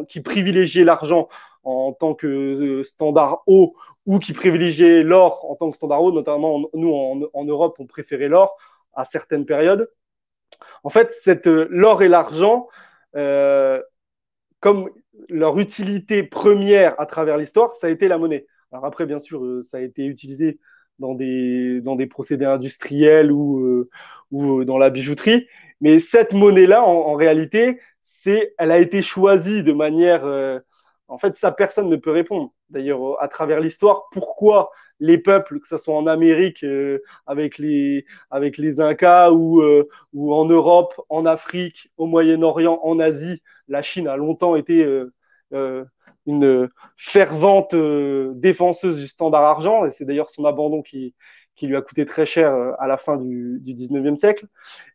[0.08, 1.28] qui privilégiaient l'argent
[1.62, 3.74] en tant que standard haut
[4.06, 8.28] ou qui privilégiaient l'or en tant que standard haut, notamment nous en, Europe, on préférait
[8.28, 8.56] l'or
[8.94, 9.90] à certaines périodes.
[10.82, 11.12] En fait,
[11.70, 12.68] l'or et l'argent,
[14.60, 14.90] comme
[15.28, 18.46] leur utilité première à travers l'histoire, ça a été la monnaie.
[18.72, 20.58] Alors après, bien sûr, euh, ça a été utilisé
[20.98, 23.90] dans des, dans des procédés industriels ou, euh,
[24.30, 25.46] ou dans la bijouterie.
[25.80, 30.24] Mais cette monnaie-là, en, en, réalité, c'est, elle a été choisie de manière.
[30.24, 30.58] Euh,
[31.08, 32.52] en fait, ça, personne ne peut répondre.
[32.70, 38.04] D'ailleurs, à travers l'histoire, pourquoi les peuples, que ce soit en Amérique euh, avec, les,
[38.30, 43.82] avec les Incas ou, euh, ou en Europe, en Afrique, au Moyen-Orient, en Asie, la
[43.82, 45.12] Chine a longtemps été euh,
[45.52, 45.84] euh,
[46.28, 51.14] une fervente euh, défenseuse du standard argent, et c'est d'ailleurs son abandon qui,
[51.56, 54.46] qui lui a coûté très cher euh, à la fin du, du 19e siècle.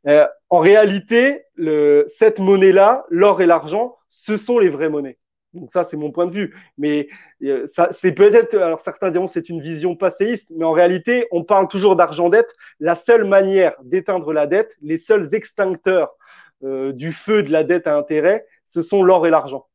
[0.07, 5.17] Euh, en réalité, le, cette monnaie-là, l'or et l'argent, ce sont les vraies monnaies.
[5.53, 6.55] Donc ça, c'est mon point de vue.
[6.77, 7.07] Mais
[7.43, 11.43] euh, ça, c'est peut-être, alors certains diront c'est une vision passéiste, mais en réalité, on
[11.43, 12.53] parle toujours d'argent-dette.
[12.79, 16.15] La seule manière d'éteindre la dette, les seuls extincteurs
[16.63, 19.67] euh, du feu de la dette à intérêt, ce sont l'or et l'argent.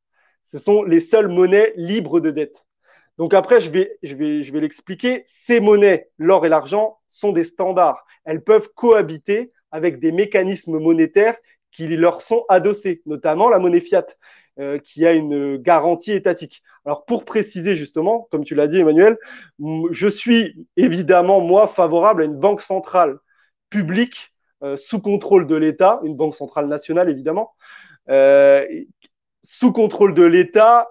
[0.49, 2.65] Ce sont les seules monnaies libres de dette.
[3.19, 3.99] Donc après, je vais,
[4.61, 5.21] l'expliquer.
[5.27, 8.07] Ces monnaies, l'or et l'argent, sont des standards.
[8.25, 11.37] Elles peuvent cohabiter avec des mécanismes monétaires
[11.71, 14.07] qui leur sont adossés, notamment la monnaie fiat,
[14.59, 16.63] euh, qui a une garantie étatique.
[16.87, 19.19] Alors pour préciser justement, comme tu l'as dit Emmanuel,
[19.91, 23.19] je suis évidemment, moi, favorable à une banque centrale
[23.69, 24.33] publique
[24.63, 27.53] euh, sous contrôle de l'État, une banque centrale nationale évidemment,
[28.09, 28.65] euh,
[29.43, 30.89] sous contrôle de l'État,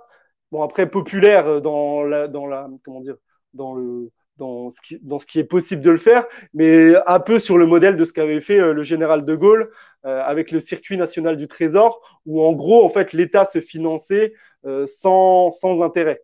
[0.51, 3.15] bon après populaire dans la, dans la, comment dire,
[3.53, 7.19] dans le, dans ce, qui, dans ce qui est possible de le faire, mais un
[7.19, 9.71] peu sur le modèle de ce qu'avait fait euh, le général de Gaulle
[10.05, 14.33] euh, avec le circuit national du Trésor, où en gros, en fait, l'État se finançait
[14.65, 16.23] euh, sans, sans intérêt,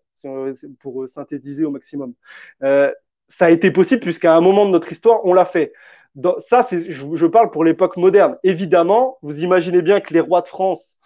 [0.79, 2.13] pour synthétiser au maximum.
[2.63, 2.91] Euh,
[3.27, 5.73] ça a été possible puisqu'à un moment de notre histoire, on l'a fait.
[6.37, 8.37] Ça, je, je parle pour l'époque moderne.
[8.43, 10.97] Évidemment, vous imaginez bien que les rois de France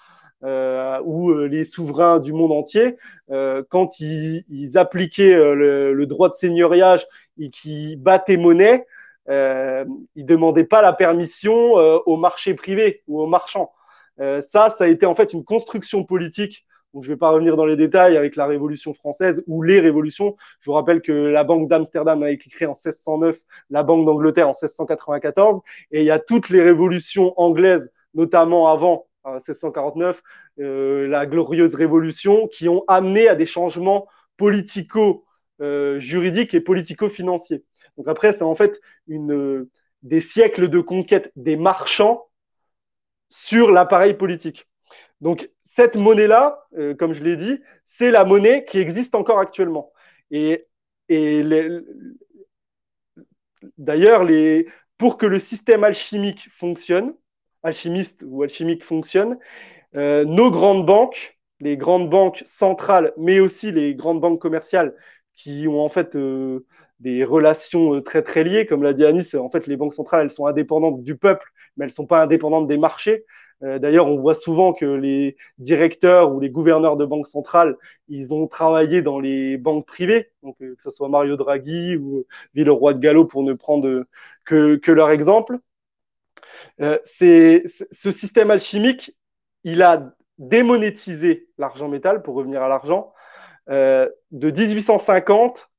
[0.43, 2.97] euh, ou euh, les souverains du monde entier,
[3.32, 7.08] euh, quand ils, ils appliquaient euh, le, le, droit de seigneuriage
[7.39, 8.86] et qui battaient monnaie,
[9.30, 9.84] euh,
[10.15, 13.71] ils demandaient pas la permission euh, au marché privé ou aux marchands.
[14.19, 14.41] ça,
[14.76, 16.65] ça a été en fait une construction politique.
[16.93, 19.80] Donc, je ne vais pas revenir dans les détails avec la Révolution française ou les
[19.80, 20.36] révolutions.
[20.62, 23.38] Je vous rappelle que la Banque d'Amsterdam a été créée en 1609,
[23.69, 25.60] la Banque d'Angleterre en 1694,
[25.91, 30.21] et il y a toutes les révolutions anglaises, notamment avant 1649,
[30.59, 37.63] euh, la glorieuse révolution, qui ont amené à des changements politico-juridiques euh, et politico-financiers.
[37.97, 39.67] Donc après, c'est en fait une,
[40.03, 42.27] des siècles de conquête des marchands
[43.29, 44.67] sur l'appareil politique.
[45.21, 49.91] Donc cette monnaie-là, euh, comme je l'ai dit, c'est la monnaie qui existe encore actuellement.
[50.31, 50.67] Et,
[53.77, 54.27] d'ailleurs,
[54.97, 57.13] pour que le système alchimique fonctionne,
[57.67, 59.38] alchimiste ou alchimique fonctionne,
[59.95, 64.95] euh, nos grandes banques, les grandes banques centrales, mais aussi les grandes banques commerciales
[65.34, 66.65] qui ont en fait euh,
[66.99, 70.23] des relations euh, très très liées, comme l'a dit Anis, en fait les banques centrales
[70.23, 73.25] elles sont indépendantes du peuple, mais elles ne sont pas indépendantes des marchés.
[73.60, 77.75] D'ailleurs, on voit souvent que les directeurs ou les gouverneurs de banques centrales,
[78.08, 82.93] ils ont travaillé dans les banques privées, donc que ce soit Mario Draghi ou Villeroy
[82.93, 84.06] de Gallo pour ne prendre
[84.45, 85.60] que leur exemple.
[86.81, 89.15] Euh, c'est, ce système alchimique,
[89.63, 93.13] il a démonétisé l'argent métal, pour revenir à l'argent,
[93.69, 95.69] euh, de 1850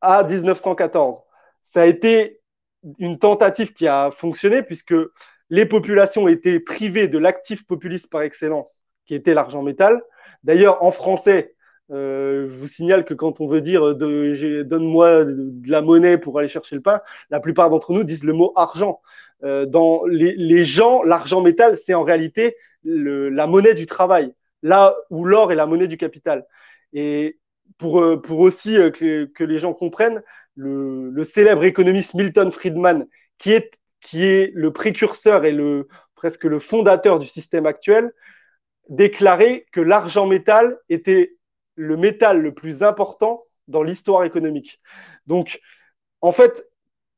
[0.00, 1.22] à 1914.
[1.60, 2.40] Ça a été
[2.98, 4.94] une tentative qui a fonctionné puisque
[5.50, 10.02] les populations étaient privées de l'actif populiste par excellence, qui était l'argent métal.
[10.42, 11.54] D'ailleurs, en français,
[11.90, 16.38] euh, je vous signale que quand on veut dire de, donne-moi de la monnaie pour
[16.38, 19.00] aller chercher le pain, la plupart d'entre nous disent le mot argent.
[19.44, 24.34] Euh, dans les, les gens, l'argent métal, c'est en réalité le, la monnaie du travail,
[24.62, 26.46] là où l'or est la monnaie du capital.
[26.92, 27.38] Et
[27.78, 30.22] pour, euh, pour aussi euh, que, que les gens comprennent,
[30.56, 33.06] le, le, célèbre économiste Milton Friedman,
[33.38, 33.70] qui est,
[34.00, 38.12] qui est le précurseur et le, presque le fondateur du système actuel,
[38.88, 41.36] déclarait que l'argent métal était
[41.78, 44.80] le métal le plus important dans l'histoire économique.
[45.26, 45.60] Donc,
[46.20, 46.68] en fait,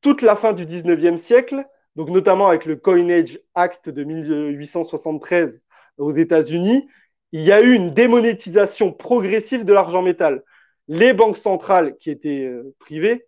[0.01, 5.61] toute la fin du 19e siècle, donc notamment avec le Coinage Act de 1873
[5.97, 6.87] aux États-Unis,
[7.31, 10.43] il y a eu une démonétisation progressive de l'argent métal.
[10.87, 13.25] Les banques centrales qui étaient euh, privées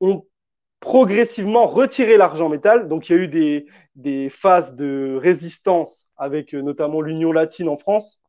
[0.00, 0.26] ont
[0.80, 2.88] progressivement retiré l'argent métal.
[2.88, 7.78] Donc il y a eu des, phases de résistance avec euh, notamment l'Union latine en
[7.78, 8.20] France,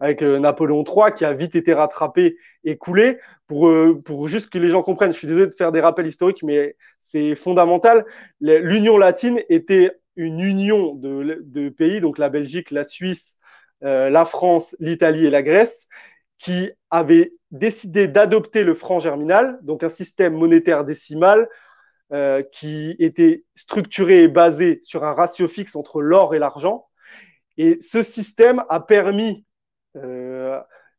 [0.00, 3.18] avec euh, Napoléon III qui a vite été rattrapé et coulé.
[3.46, 6.06] Pour, euh, pour juste que les gens comprennent, je suis désolé de faire des rappels
[6.06, 8.04] historiques, mais c'est fondamental.
[8.40, 13.38] L'Union latine était une union de, pays, donc la Belgique, la Suisse,
[13.84, 15.88] euh, la France, l'Italie et la Grèce,
[16.38, 21.48] qui avaient décidé d'adopter le franc germinal, donc un système monétaire décimal
[22.52, 26.86] qui était structuré et basé sur un ratio fixe entre l'or et l'argent.
[27.58, 29.44] Et ce système a permis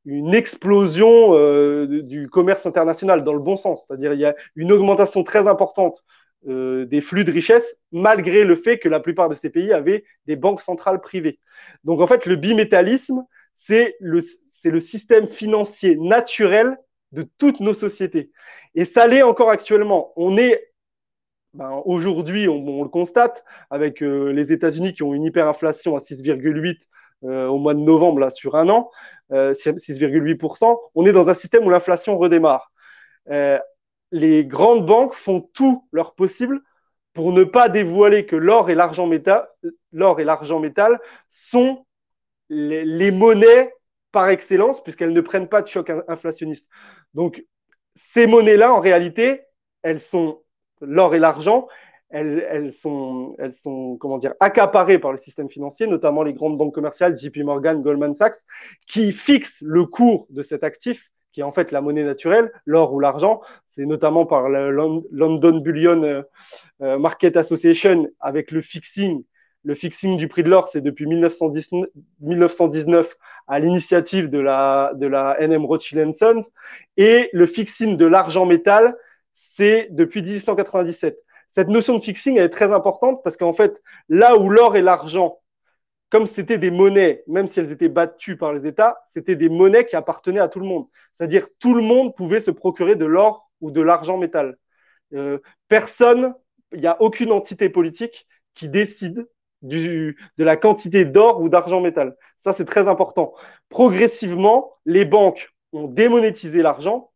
[0.05, 3.85] une explosion euh, du commerce international dans le bon sens.
[3.85, 6.03] C'est-à-dire il y a une augmentation très importante
[6.47, 10.05] euh, des flux de richesses, malgré le fait que la plupart de ces pays avaient
[10.25, 11.39] des banques centrales privées.
[11.83, 14.21] Donc en fait, le bimétallisme, c'est le,
[14.65, 16.77] le système financier naturel
[17.11, 18.31] de toutes nos sociétés.
[18.75, 20.13] Et ça l'est encore actuellement.
[20.15, 20.69] On est
[21.55, 26.67] ben, aujourd'hui, on, le constate avec euh, les États-Unis qui ont une hyperinflation à 6,8
[26.67, 26.73] euh,
[27.23, 28.89] au mois de novembre là, sur un an,
[29.31, 30.77] euh, 6,8%.
[30.95, 32.71] On est dans un système où l'inflation redémarre.
[33.29, 33.59] Euh,
[34.11, 36.61] les grandes banques font tout leur possible
[37.13, 39.47] pour ne pas dévoiler que l'or et l'argent métal,
[39.91, 41.85] l'or et l'argent métal sont
[42.49, 43.73] les, les monnaies
[44.11, 46.67] par excellence puisqu'elles ne prennent pas de choc inflationniste.
[47.13, 47.45] Donc
[47.95, 49.41] ces monnaies-là, en réalité,
[49.83, 50.41] elles sont
[50.81, 51.67] l'or et l'argent,
[52.09, 56.57] elles, elles, sont, elles sont comment dire, accaparées par le système financier, notamment les grandes
[56.57, 58.37] banques commerciales, JP Morgan, Goldman Sachs,
[58.87, 62.93] qui fixent le cours de cet actif, qui est en fait la monnaie naturelle, l'or
[62.93, 63.41] ou l'argent.
[63.67, 66.23] C'est notamment par le London Bullion
[66.81, 69.23] euh, Market Association avec le fixing.
[69.63, 71.89] Le fixing du prix de l'or, c'est depuis 1919,
[72.21, 73.15] 1919
[73.47, 76.43] à l'initiative de la, de la NM Rothschild Sons.
[76.97, 78.95] Et le fixing de l'argent métal,
[79.33, 81.19] c'est depuis 1897
[81.49, 84.81] cette notion de fixing elle est très importante parce qu'en fait, là où l'or et
[84.81, 85.39] l'argent,
[86.09, 89.85] comme c'était des monnaies, même si elles étaient battues par les États, c'était des monnaies
[89.85, 90.87] qui appartenaient à tout le monde.
[91.13, 94.57] C'est-à-dire tout le monde pouvait se procurer de l'or ou de l'argent métal.
[95.13, 96.33] Euh, personne,
[96.73, 99.27] il n'y a aucune entité politique qui décide
[99.61, 102.15] de la quantité d'or ou d'argent métal.
[102.37, 103.33] Ça, c'est très important.
[103.69, 107.08] Progressivement, les banques ont démonétisé l'argent.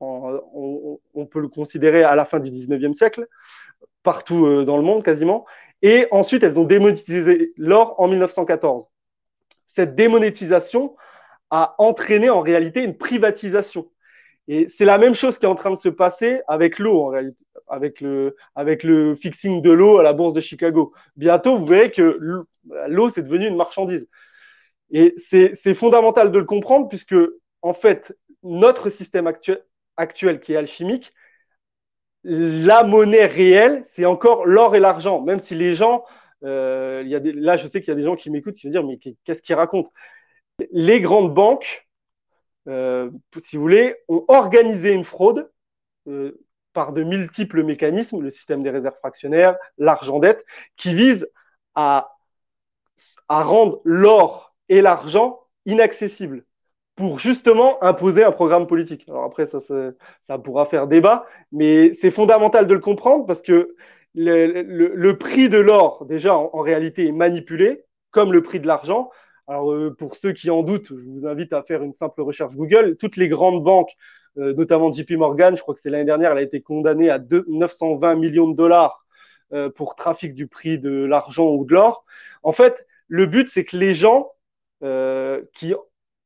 [0.00, 3.26] On, peut le considérer à la fin du 19e siècle
[4.02, 5.46] partout euh, dans le monde quasiment.
[5.82, 8.86] Et ensuite, elles ont démonétisé l'or en 1914.
[9.66, 10.96] Cette démonétisation
[11.50, 13.90] a entraîné en réalité une privatisation.
[14.48, 17.08] Et c'est la même chose qui est en train de se passer avec l'eau en
[17.08, 17.36] réalité,
[18.00, 20.92] le, avec le fixing de l'eau à la bourse de Chicago.
[21.16, 22.18] Bientôt, vous verrez que
[22.88, 24.08] l'eau, c'est devenu une marchandise.
[24.90, 27.16] Et c'est fondamental de le comprendre puisque,
[27.62, 29.62] en fait, notre système actuel,
[29.96, 31.12] actuel qui est alchimique,
[32.26, 35.22] la monnaie réelle, c'est encore l'or et l'argent.
[35.22, 36.04] Même si les gens,
[36.44, 38.72] euh, y a là, je sais qu'il y a des gens qui m'écoutent qui vont
[38.72, 39.92] dire, mais qu'est-ce qu'ils racontent?
[40.72, 41.88] Les grandes banques,
[42.68, 45.50] euh, si vous voulez, ont organisé une fraude
[46.08, 50.44] euh, par de multiples mécanismes, le système des réserves fractionnaires, l'argent dette,
[50.76, 51.28] qui vise
[51.76, 52.12] à
[53.28, 56.44] rendre l'or et l'argent inaccessibles
[56.96, 59.04] pour justement imposer un programme politique.
[59.08, 59.58] Alors après, ça,
[60.22, 63.76] ça pourra faire débat, mais c'est fondamental de le comprendre parce que
[64.16, 69.10] le, prix de l'or, déjà, en, réalité, est manipulé, comme le prix de l'argent.
[69.46, 72.56] Alors, euh, pour ceux qui en doutent, je vous invite à faire une simple recherche
[72.56, 72.96] Google.
[72.96, 73.92] Toutes les grandes banques,
[74.38, 77.18] euh, notamment JP Morgan, je crois que c'est l'année dernière, elle a été condamnée à
[77.18, 79.04] deux, 920 millions de dollars
[79.52, 82.04] euh, pour trafic du prix de l'argent ou de l'or.
[82.42, 84.32] En fait, le but, c'est que les gens
[85.52, 85.74] qui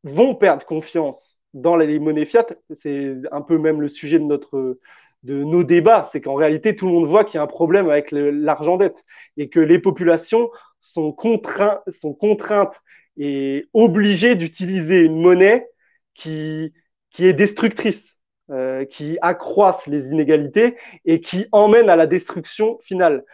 [0.04, 2.46] vont perdre confiance dans les monnaies fiat.
[2.72, 7.08] C'est un peu même le sujet de nos débats, c'est qu'en réalité, tout le monde
[7.08, 9.04] voit qu'il y a un problème avec l'argent dette
[9.36, 12.80] et que les populations sont, contraintes
[13.16, 15.68] et obligées d'utiliser une monnaie
[16.14, 16.72] qui,
[17.10, 18.18] qui est destructrice,
[18.50, 23.24] euh, qui accroisse les inégalités et qui emmène à la destruction finale.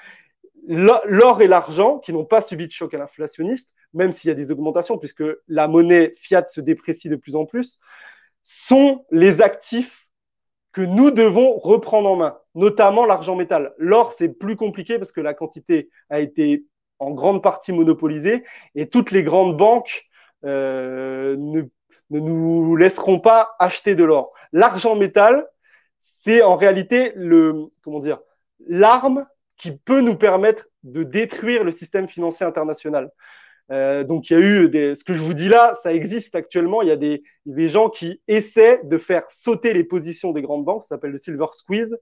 [0.69, 4.34] L'or et l'argent, qui n'ont pas subi de choc à l'inflationniste, même s'il y a
[4.34, 7.78] des augmentations, puisque la monnaie fiat se déprécie de plus en plus,
[8.43, 10.09] sont les actifs
[10.72, 13.72] que nous devons reprendre en main, notamment l'argent métal.
[13.78, 16.66] L'or, c'est plus compliqué parce que la quantité a été
[16.99, 20.05] en grande partie monopolisée et toutes les grandes banques
[20.45, 21.62] euh, ne,
[22.11, 24.32] ne, nous laisseront pas acheter de l'or.
[24.53, 25.47] L'argent métal,
[25.99, 28.18] c'est en réalité le comment dire
[28.66, 29.26] l'arme
[29.57, 33.11] qui peut nous permettre de détruire le système financier international.
[33.73, 36.35] Euh, donc il y a eu des, ce que je vous dis là, ça existe
[36.35, 36.83] actuellement.
[36.83, 40.64] Il y a des, des gens qui essaient de faire sauter les positions des grandes
[40.64, 40.83] banques.
[40.83, 41.99] Ça s'appelle le silver squeeze.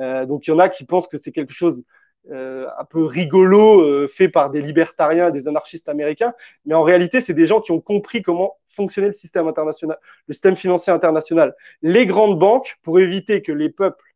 [0.00, 1.84] Euh, donc il y en a qui pensent que c'est quelque chose
[2.30, 6.32] euh, un peu rigolo euh, fait par des libertariens, des anarchistes américains.
[6.64, 10.32] Mais en réalité, c'est des gens qui ont compris comment fonctionnait le système international, le
[10.32, 11.54] système financier international.
[11.82, 14.14] Les grandes banques, pour éviter que les peuples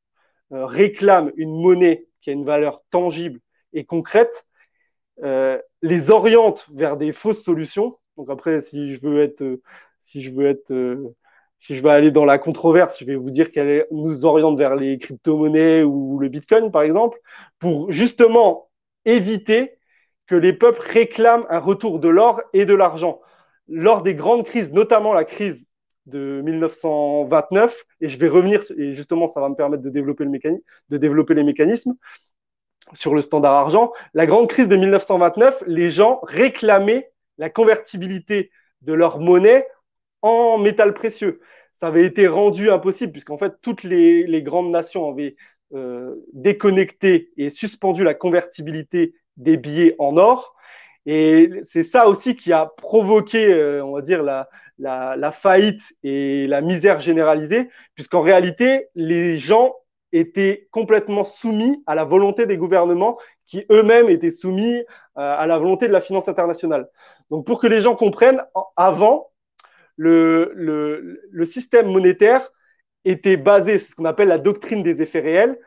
[0.53, 3.41] euh, réclament une monnaie qui a une valeur tangible
[3.75, 4.47] et concrète,
[5.23, 7.97] les oriente vers des fausses solutions.
[8.19, 9.63] Donc après, si je veux être, euh,
[9.99, 11.15] si je veux être, euh,
[11.57, 14.75] si je veux aller dans la controverse, je vais vous dire qu'elle nous oriente vers
[14.75, 17.19] les crypto-monnaies ou le Bitcoin, par exemple,
[17.59, 18.71] pour justement
[19.05, 19.79] éviter
[20.27, 23.21] que les peuples réclament un retour de l'or et de l'argent.
[23.69, 25.67] Lors des grandes crises, notamment la crise
[26.07, 30.31] de 1929, et je vais revenir, et justement, ça va me permettre de développer, le
[30.31, 31.95] mécanisme, de développer les mécanismes
[32.95, 33.93] sur le standard argent.
[34.15, 38.51] La grande crise de 1929, les gens réclamaient la convertibilité
[38.83, 39.67] de leur monnaie
[40.23, 41.41] en métal précieux.
[41.75, 45.37] Ça avait été rendu impossible puisqu'en fait toutes les, grandes nations avaient
[45.75, 50.57] euh, déconnecté et suspendu la convertibilité des billets en or.
[51.07, 56.47] Et c'est ça aussi qui a provoqué, euh, on va dire, la, la faillite et
[56.47, 59.75] la misère généralisée, puisqu'en réalité, les gens
[60.13, 64.85] étaient complètement soumis à la volonté des gouvernements qui eux-mêmes étaient soumis euh,
[65.15, 66.89] à la volonté de la finance internationale.
[67.31, 68.43] Donc pour que les gens comprennent,
[68.77, 69.31] avant,
[69.97, 72.51] le, système monétaire
[73.05, 75.59] était basé, c'est ce qu'on appelle la doctrine des effets réels.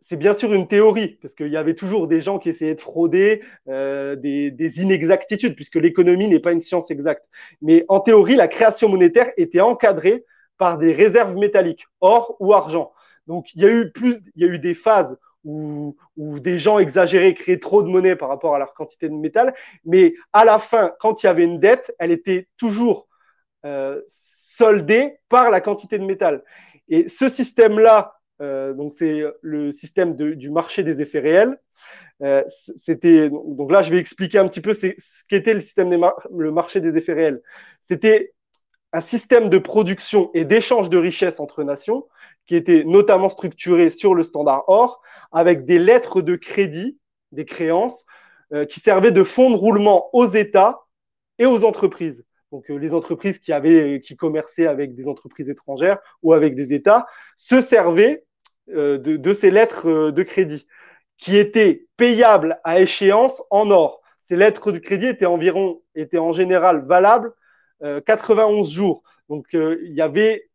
[0.00, 2.80] C'est bien sûr une théorie, parce qu'il y avait toujours des gens qui essayaient de
[2.80, 7.24] frauder, euh, des inexactitudes, puisque l'économie n'est pas une science exacte.
[7.62, 10.26] Mais en théorie, la création monétaire était encadrée
[10.58, 12.92] par des réserves métalliques, or ou argent.
[13.26, 16.78] Donc, il y a eu plus, il y a eu des phases où, des gens
[16.78, 19.54] exagéraient, créaient trop de monnaie par rapport à leur quantité de métal.
[19.84, 23.08] Mais à la fin, quand il y avait une dette, elle était toujours
[23.66, 26.42] euh, soldée par la quantité de métal.
[26.88, 31.58] Et ce système-là, euh, donc c'est le système du marché des effets réels.
[32.22, 34.92] Euh, c'était donc là, je vais expliquer un petit peu ce
[35.28, 36.00] qu'était le système des
[36.30, 37.42] le marché des effets réels.
[37.80, 38.32] C'était
[38.92, 42.06] un système de production et d'échange de richesses entre nations
[42.46, 45.00] qui était notamment structuré sur le standard or,
[45.32, 46.98] avec des lettres de crédit,
[47.32, 48.04] des créances,
[48.52, 50.80] euh, qui servaient de fonds de roulement aux États
[51.38, 52.24] et aux entreprises.
[52.52, 56.74] Donc euh, les entreprises qui avaient, qui commerçaient avec des entreprises étrangères ou avec des
[56.74, 58.24] États, se servaient
[58.70, 60.66] euh, de, de, ces lettres euh, de crédit,
[61.18, 64.02] qui étaient payables à échéance en or.
[64.20, 67.32] Ces lettres de crédit étaient environ, étaient en général valables
[68.06, 69.02] 91 jours.
[69.28, 70.48] Donc euh, il y avait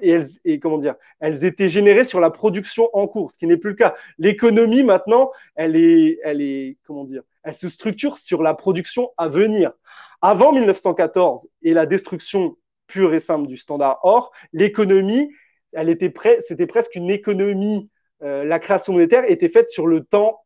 [0.00, 3.56] et elles comment dire, elles étaient générées sur la production en cours, ce qui n'est
[3.56, 3.94] plus le cas.
[4.18, 9.28] L'économie maintenant, elle est elle est comment dire, elle se structure sur la production à
[9.28, 9.72] venir.
[10.20, 12.56] Avant 1914 et la destruction
[12.86, 15.30] pure et simple du standard or, l'économie,
[15.72, 17.90] elle était c'était presque une économie.
[18.22, 20.42] Euh, la création monétaire était faite sur le temps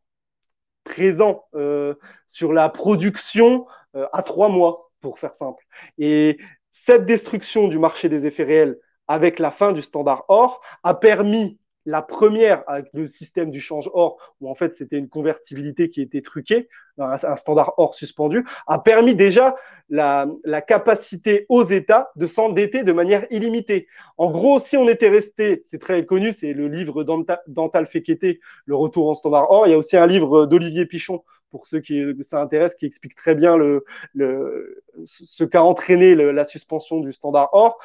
[0.83, 1.93] présent, euh,
[2.25, 5.63] sur la production euh, à trois mois, pour faire simple.
[5.97, 6.37] Et
[6.71, 11.57] cette destruction du marché des effets réels avec la fin du standard or a permis
[11.87, 16.01] la première avec le système du change or, où en fait c'était une convertibilité qui
[16.01, 19.55] était truquée, un, standard or suspendu, a permis déjà
[19.89, 23.87] la, la capacité aux États de s'endetter de manière illimitée.
[24.17, 28.75] En gros, si on était resté, c'est très connu, c'est le livre d'Antal Fekete, Le
[28.75, 29.65] retour en standard or.
[29.67, 33.15] Il y a aussi un livre d'Olivier Pichon pour ceux qui ça intéresse, qui explique
[33.15, 37.79] très bien le, le, ce qu'a entraîné la suspension du standard or.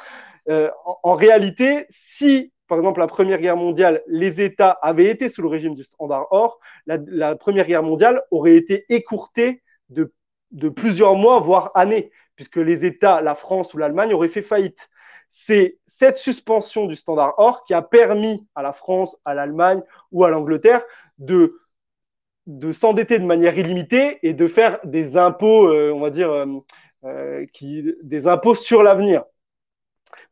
[0.49, 5.41] Euh, en, réalité, si par exemple la Première Guerre mondiale, les États avaient été sous
[5.41, 10.13] le régime du standard or, la, la Première Guerre mondiale aurait été écourtée de,
[10.51, 14.89] de plusieurs mois, voire années, puisque les États, la France ou l'Allemagne auraient fait faillite.
[15.29, 19.81] c'est cette suspension du standard or qui a permis à la France, à l'Allemagne
[20.11, 20.83] ou à l'Angleterre
[21.19, 21.59] de,
[22.47, 26.45] de s'endetter de manière illimitée et de faire des impôts, euh, on va dire, euh,
[27.05, 29.23] euh, qui, des impôts sur l'avenir.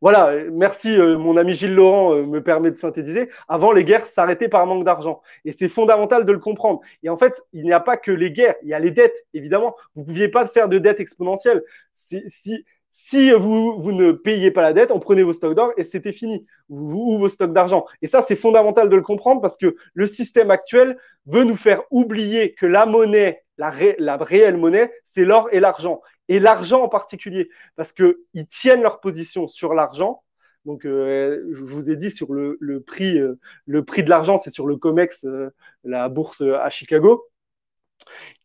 [0.02, 3.30] Voilà, merci, euh, mon ami Gilles Laurent euh, me permet de synthétiser.
[3.48, 5.22] Avant, les guerres s'arrêtaient par manque d'argent.
[5.46, 6.82] Et c'est fondamental de le comprendre.
[7.04, 9.28] Et en fait, il n'y a pas que les guerres, il y a les dettes,
[9.36, 9.76] évidemment.
[9.94, 11.64] Vous ne pouviez pas faire de dette exponentielle.
[11.94, 16.46] Si, vous, ne payez pas la dette, on prenait vos stocks d'or et c'était fini,
[16.70, 17.86] ou, vos stocks d'argent.
[18.02, 20.98] Et ça, c'est fondamental de le comprendre parce que le système actuel
[21.28, 26.02] veut nous faire oublier que la monnaie, la réelle monnaie, c'est l'or et l'argent
[26.32, 30.24] et l'argent en particulier, parce qu'ils tiennent leur position sur l'argent.
[30.64, 34.50] Donc, euh, je vous ai dit sur le, prix, euh, le prix de l'argent, c'est
[34.50, 35.54] sur le COMEX, euh,
[35.84, 37.28] la bourse à Chicago.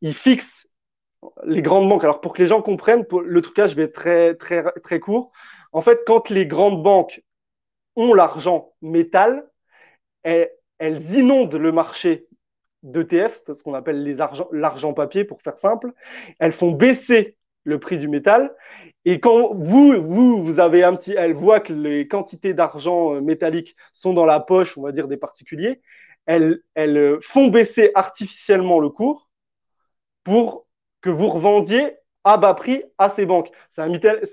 [0.01, 0.69] Ils fixent
[1.45, 2.03] les grandes banques.
[2.03, 4.99] Alors, pour que les gens comprennent, pour le trucage, je vais être très, très, très
[4.99, 5.31] court.
[5.71, 7.23] En fait, quand les grandes banques
[7.95, 9.49] ont l'argent métal,
[10.25, 12.27] elles, elles inondent le marché
[12.83, 14.03] d'ETF, c'est ce qu'on appelle
[14.51, 15.93] l'argent papier pour faire simple.
[16.41, 18.55] Elles font baisser le prix du métal.
[19.05, 23.21] Et quand vous, vous, vous avez un petit, elle voit que les quantités d'argent euh,
[23.21, 25.83] métallique sont dans la poche, on va dire, des particuliers,
[26.27, 29.29] elles, elles font baisser artificiellement le cours
[30.25, 30.67] pour
[31.03, 33.51] que vous revendiez à bas prix à ces banques.
[33.71, 33.83] C'est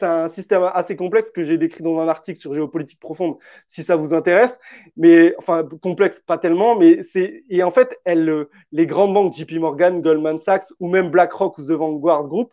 [0.04, 3.96] un, système assez complexe que j'ai décrit dans un article sur géopolitique profonde, si ça
[3.96, 4.60] vous intéresse.
[4.98, 6.76] Mais enfin, complexe, pas tellement.
[6.76, 11.12] Mais c'est et en fait, elles, les grandes banques, JP Morgan, Goldman Sachs ou même
[11.12, 12.52] BlackRock ou The Vanguard Group,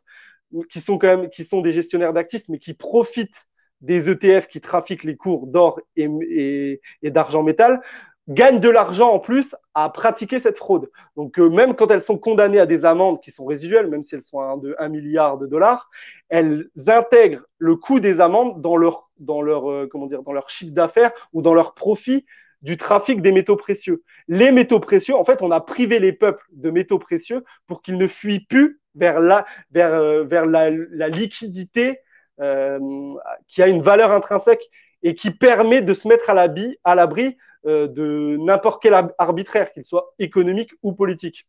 [0.71, 3.47] qui sont quand même qui sont des gestionnaires d'actifs, mais qui profitent
[3.81, 7.81] des ETF qui trafiquent les cours d'or et, et, d'argent métal,
[8.29, 10.91] gagnent de l'argent en plus à pratiquer cette fraude.
[11.17, 14.15] Donc euh, même quand elles sont condamnées à des amendes qui sont résiduelles, même si
[14.15, 15.91] elles sont de 1 milliard de dollars,
[16.29, 20.51] elles intègrent le coût des amendes dans leur dans leur euh, comment dire dans leur
[20.51, 22.25] chiffre d'affaires ou dans leur profit
[22.63, 24.03] du trafic des métaux précieux.
[24.29, 27.97] Les métaux précieux, en fait, on a privé les peuples de métaux précieux pour qu'ils
[27.97, 30.71] ne fuient plus vers la, vers, euh, vers la,
[31.09, 32.01] liquidité
[32.41, 32.79] euh,
[33.49, 34.69] qui a une valeur intrinsèque
[35.03, 36.35] et qui permet de se mettre à
[36.95, 37.37] l'abri,
[37.67, 41.47] euh, de n'importe quel arbitraire, qu'il soit économique ou politique.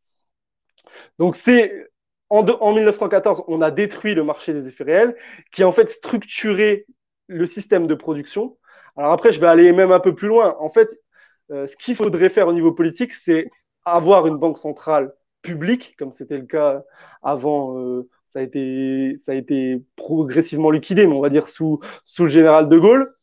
[1.20, 1.89] Donc c'est
[2.30, 5.16] en, en 1914, on a détruit le marché des effets réels,
[5.51, 6.86] qui a en fait structuré
[7.28, 8.57] le système de production.
[8.97, 10.55] Alors après, je vais aller même un peu plus loin.
[10.59, 10.89] En fait,
[11.51, 13.49] euh, ce qu'il faudrait faire au niveau politique, c'est
[13.85, 16.83] avoir une banque centrale public, comme c'était le cas
[17.23, 17.77] avant.
[17.77, 22.23] Euh, ça a été, ça a été progressivement liquidé, mais on va dire sous, sous
[22.23, 23.13] le général de Gaulle.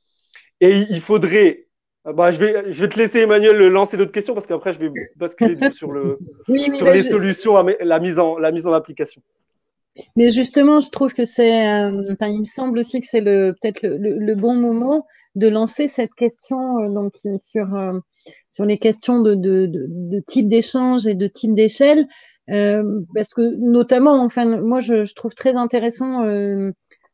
[0.61, 1.69] Et il faudrait
[2.15, 4.91] bah, je, vais, je vais te laisser, Emmanuel, lancer d'autres questions parce qu'après, je vais
[5.17, 6.17] basculer sur, le,
[6.49, 7.09] oui, oui, sur les je...
[7.09, 9.21] solutions, à la mise, en, la mise en application.
[10.17, 13.83] Mais justement, je trouve que c'est, euh, il me semble aussi que c'est le, peut-être
[13.83, 17.15] le, le, bon moment de lancer cette question euh, donc,
[17.51, 17.99] sur, euh,
[18.51, 22.07] sur les questions de, de, de, de type d'échange et de type d'échelle,
[22.51, 26.71] euh, parce que notamment, enfin, moi, je, je trouve très intéressant euh,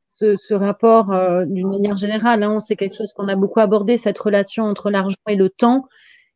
[0.06, 2.42] ce, ce, rapport euh, d'une manière générale.
[2.42, 5.86] Hein, c'est quelque chose qu'on a beaucoup abordé, cette relation entre l'argent et le temps.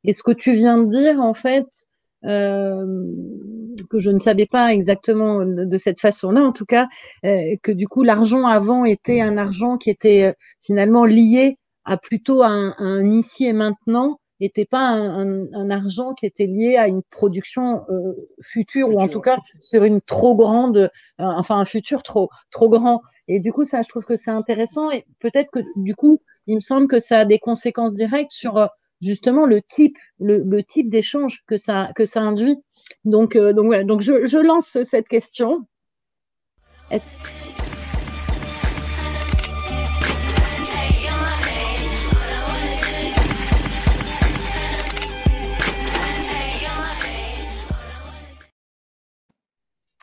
[0.05, 1.88] Et ce que tu viens de dire, en fait, euh,
[2.23, 6.89] que je ne savais pas exactement de, cette façon-là, en tout cas,
[7.25, 12.43] euh, que du coup l'argent avant était un argent qui était finalement lié à plutôt
[12.43, 16.87] un, un ici et maintenant n'était pas un, un, un, argent qui était lié à
[16.87, 20.89] une production euh, future ou en tout cas sur une trop grande, euh,
[21.19, 23.03] enfin un futur trop trop grand.
[23.27, 26.57] Et du coup, ça, je trouve que c'est intéressant et peut-être que du coup, il
[26.57, 28.67] me semble que ça a des conséquences directes sur euh,
[29.01, 32.57] justement le type le, type d'échange que ça que ça induit.
[33.05, 35.67] Donc euh, donc voilà, donc je, lance cette question.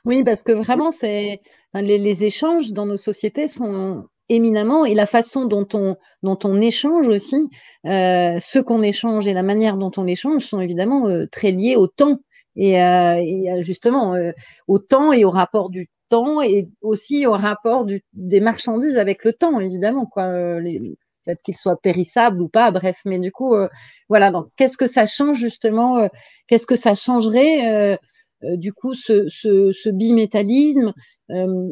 [0.06, 1.42] Oui, parce que vraiment, c'est
[1.74, 7.08] les, échanges dans nos sociétés sont éminemment et la façon dont on dont on échange
[7.08, 7.50] aussi,
[7.86, 11.76] euh, ce qu'on échange et la manière dont on échange sont évidemment euh, très liés
[11.76, 12.20] au temps
[12.56, 14.32] et, euh, et justement euh,
[14.68, 19.24] au temps et au rapport du temps et aussi au rapport du, des marchandises avec
[19.24, 20.24] le temps évidemment quoi.
[20.26, 20.80] Euh, les,
[21.26, 23.56] peut-être qu'ils soient périssables ou pas, bref, mais du coup,
[24.10, 24.30] voilà.
[24.30, 26.08] Donc, qu'est-ce que ça change justement
[26.48, 27.98] Qu'est-ce que ça changerait
[28.44, 30.94] euh, du coup, ce, ce, ce bimétallisme,
[31.32, 31.70] euh,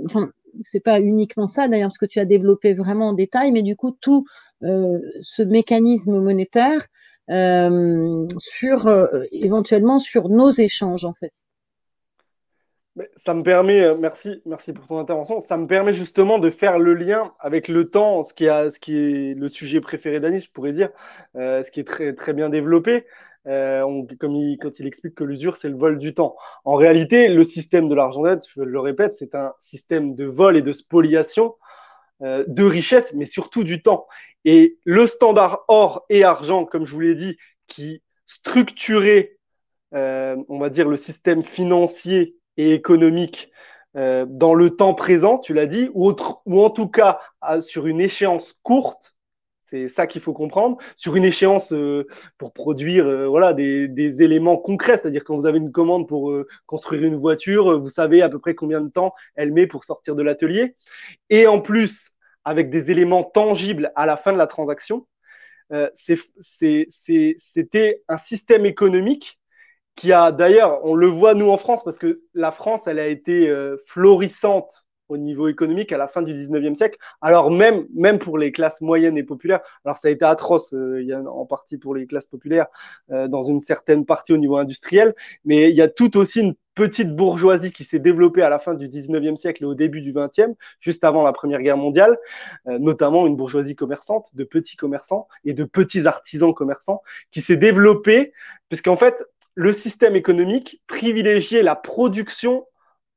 [0.64, 3.76] c'est pas uniquement ça d'ailleurs, parce que tu as développé vraiment en détail, mais du
[3.76, 4.26] coup, tout
[4.64, 6.88] euh, ce mécanisme monétaire
[8.38, 11.32] sur éventuellement sur nos échanges en fait.
[13.16, 16.80] ça me permet, euh, merci, merci pour ton intervention, ça me permet justement de faire
[16.80, 20.74] le lien avec le temps, ce qui, ce est le sujet préféré d'Anis, je pourrais
[20.74, 20.90] dire,
[21.36, 23.06] euh, ce qui est très, très bien développé.
[23.48, 26.36] Euh, comme quand il explique que l'usure, c'est le vol du temps.
[26.64, 30.56] En réalité, le système de l'argent net, je le répète, c'est un système de vol
[30.56, 31.56] et de spoliation
[32.22, 34.08] euh, de richesse, mais surtout du temps.
[34.46, 37.38] Et le standard or et argent, comme je vous l'ai dit,
[37.68, 39.38] qui structurait,
[39.94, 43.50] euh, on va dire, le système financier et économique
[43.96, 47.20] dans le temps présent, tu l'as dit, ou en tout cas
[47.62, 49.13] sur une échéance courte,
[49.74, 52.06] c'est ça qu'il faut comprendre, sur une échéance euh,
[52.38, 56.48] pour produire euh, voilà, des, éléments concrets, c'est-à-dire quand vous avez une commande pour euh,
[56.68, 60.16] construire une voiture, vous savez à peu près combien de temps elle met pour sortir
[60.16, 60.76] de l'atelier,
[61.32, 62.12] et en plus
[62.44, 65.08] avec des éléments tangibles à la fin de la transaction,
[65.94, 69.40] c'était un système économique
[69.96, 73.08] qui a d'ailleurs, on le voit nous en France, parce que la France, elle a
[73.08, 73.52] été
[73.86, 76.98] florissante au niveau économique à la fin du 19e siècle.
[77.22, 81.02] Alors même, même pour les classes moyennes et populaires, alors ça a été atroce euh,
[81.02, 82.68] il y a en partie pour les classes populaires,
[83.12, 85.14] euh, dans une certaine partie au niveau industriel,
[85.46, 88.74] mais il y a tout aussi une petite bourgeoisie qui s'est développée à la fin
[88.74, 92.18] du 19e siècle et au début du 20e, juste avant la Première Guerre mondiale,
[92.68, 97.02] euh, notamment une bourgeoisie commerçante, de petits commerçants et de petits artisans commerçants,
[97.32, 98.34] qui s'est développée,
[98.70, 99.24] puisqu'en fait,
[99.56, 102.66] le système économique privilégiait la production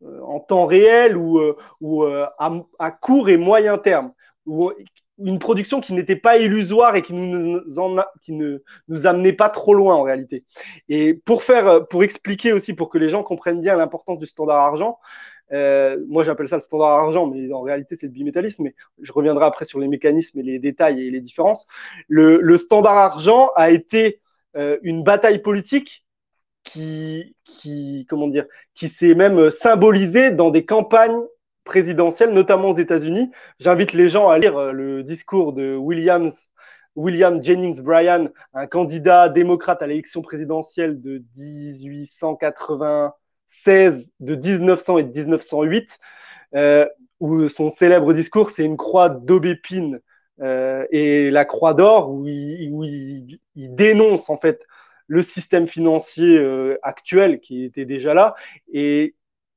[0.02, 4.12] en temps réel ou, euh, ou euh, à, à, court et moyen terme,
[5.18, 9.32] une production qui n'était pas illusoire et qui, nous en a, qui ne nous amenait
[9.32, 10.44] pas trop loin en réalité.
[10.88, 14.58] Et pour faire, pour expliquer aussi, pour que les gens comprennent bien l'importance du standard
[14.58, 14.98] argent,
[15.52, 18.64] euh, moi j'appelle ça le standard argent, mais en réalité c'est le bimétallisme.
[18.64, 21.66] Mais je reviendrai après sur les mécanismes et les détails et les différences.
[22.08, 24.20] Le, le standard argent a été
[24.56, 26.05] euh, une bataille politique
[26.66, 28.44] qui, qui, comment dire,
[28.74, 31.22] qui s'est même symbolisé dans des campagnes
[31.64, 33.30] présidentielles, notamment aux États-Unis.
[33.58, 36.48] J'invite les gens à lire euh, le discours de Williams,
[36.94, 45.10] William Jennings Bryan, un candidat démocrate à l'élection présidentielle de 1896, de 1900 et de
[45.10, 45.98] 1908,
[46.54, 46.86] euh,
[47.20, 50.00] où son célèbre discours, c'est une croix d'aubépine
[50.40, 54.64] euh, et la croix d'or, où, il, dénonce en fait
[55.06, 58.34] le système financier euh, actuel qui était déjà là
[58.72, 59.14] et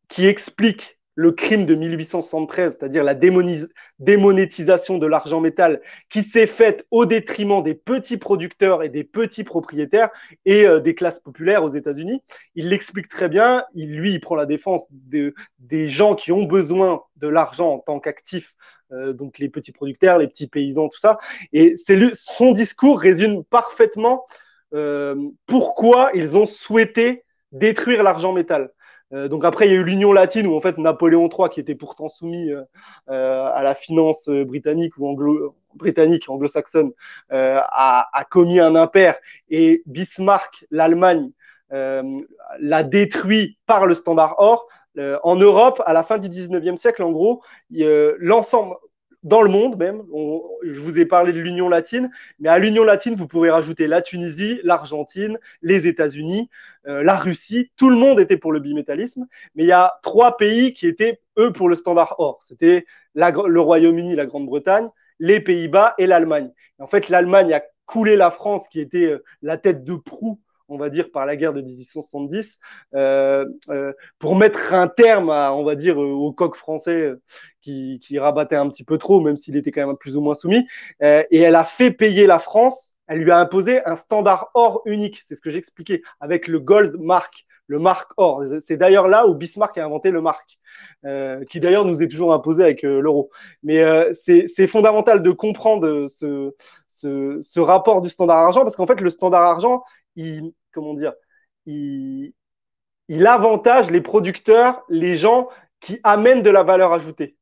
[0.08, 6.88] qui explique le crime de 1873, c'est-à-dire la démonétisation de l'argent métal qui s'est faite
[6.92, 10.12] au détriment des petits producteurs et des petits propriétaires
[10.46, 12.24] et euh, des classes populaires aux États-Unis.
[12.56, 13.66] Il l'explique très bien.
[13.76, 18.00] Il, lui, prend la défense de, des gens qui ont besoin de l'argent en tant
[18.00, 18.56] qu'actifs,
[18.94, 21.18] euh, donc les petits producteurs, les petits paysans, tout ça.
[21.52, 21.74] Et
[22.14, 24.26] son discours résume parfaitement
[25.46, 28.72] pourquoi ils ont souhaité détruire l'argent métal.
[29.14, 31.60] Euh, donc après, il y a eu l'Union latine où en fait Napoléon III, qui
[31.60, 32.62] était pourtant soumis euh,
[33.10, 36.92] euh à la finance britannique ou anglo britannique, anglo-saxonne,
[37.32, 39.18] euh, a, a, commis un impair
[39.50, 41.32] et Bismarck, l'Allemagne,
[41.72, 44.68] l'a détruit par le standard or.
[44.98, 48.76] en Europe, à la fin du 19e siècle, en gros, l'ensemble,
[49.24, 50.04] dans le monde même.
[50.64, 52.10] Je vous ai parlé de l'Union latine,
[52.40, 56.50] mais à l'Union latine, vous pouvez rajouter la Tunisie, l'Argentine, les États-Unis,
[56.88, 57.72] euh, la Russie.
[57.76, 61.20] Tout le monde était pour le bimétallisme, mais il y a trois pays qui étaient,
[61.38, 62.40] eux, pour le standard or.
[62.42, 64.90] C'était le Royaume-Uni, la Grande-Bretagne,
[65.20, 66.52] les Pays-Bas et l'Allemagne.
[66.80, 70.40] En fait, l'Allemagne a coulé la France, qui était euh, la tête de proue
[70.70, 72.60] on va dire, par la guerre de 1870,
[72.94, 77.22] euh, euh, pour mettre un terme, à, on va dire, euh, au coq français euh,
[77.62, 80.36] qui, qui, rabattait un petit peu trop, même s'il était quand même plus ou moins
[80.36, 80.66] soumis.
[81.04, 84.82] Euh, et elle a fait payer la France, elle lui a imposé un standard or
[84.86, 88.44] unique, c'est ce que j'expliquais, avec le gold mark, le mark or.
[88.62, 90.58] C'est d'ailleurs là où Bismarck a inventé le mark.
[91.06, 93.30] Euh, qui d'ailleurs nous est toujours imposé avec l'euro.
[93.64, 96.54] Mais c'est fondamental de comprendre ce,
[96.88, 99.84] ce, ce, rapport du standard argent parce qu'en fait, le standard argent,
[100.16, 100.54] il,
[103.28, 105.50] avantage les producteurs, les gens
[105.80, 107.38] qui amènent de la valeur ajoutée.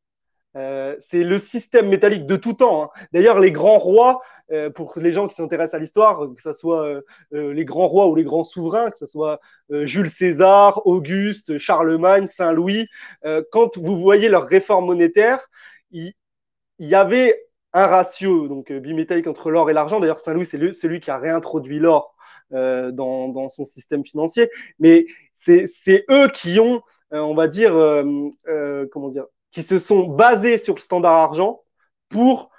[0.55, 2.83] Euh, c'est le système métallique de tout temps.
[2.83, 2.89] Hein.
[3.13, 6.87] D'ailleurs, les grands rois, euh, pour les gens qui s'intéressent à l'histoire, que ce soit
[7.33, 9.39] euh, les grands rois ou les grands souverains, que ce soit
[9.69, 12.87] Jules César, Auguste, Charlemagne, Saint-Louis,
[13.51, 15.45] quand vous voyez leur réforme monétaire,
[15.91, 16.13] il,
[16.79, 19.99] il y avait un ratio donc bimétallique entre l'or et l'argent.
[19.99, 22.15] D'ailleurs, Saint-Louis, c'est celui qui a réintroduit l'or
[22.53, 24.49] euh, dans, dans, son système financier.
[24.79, 26.81] Mais c'est eux qui ont,
[27.13, 31.61] euh, on va dire, euh, comment dire, qui se sont basés sur le standard argent
[32.09, 32.49] pour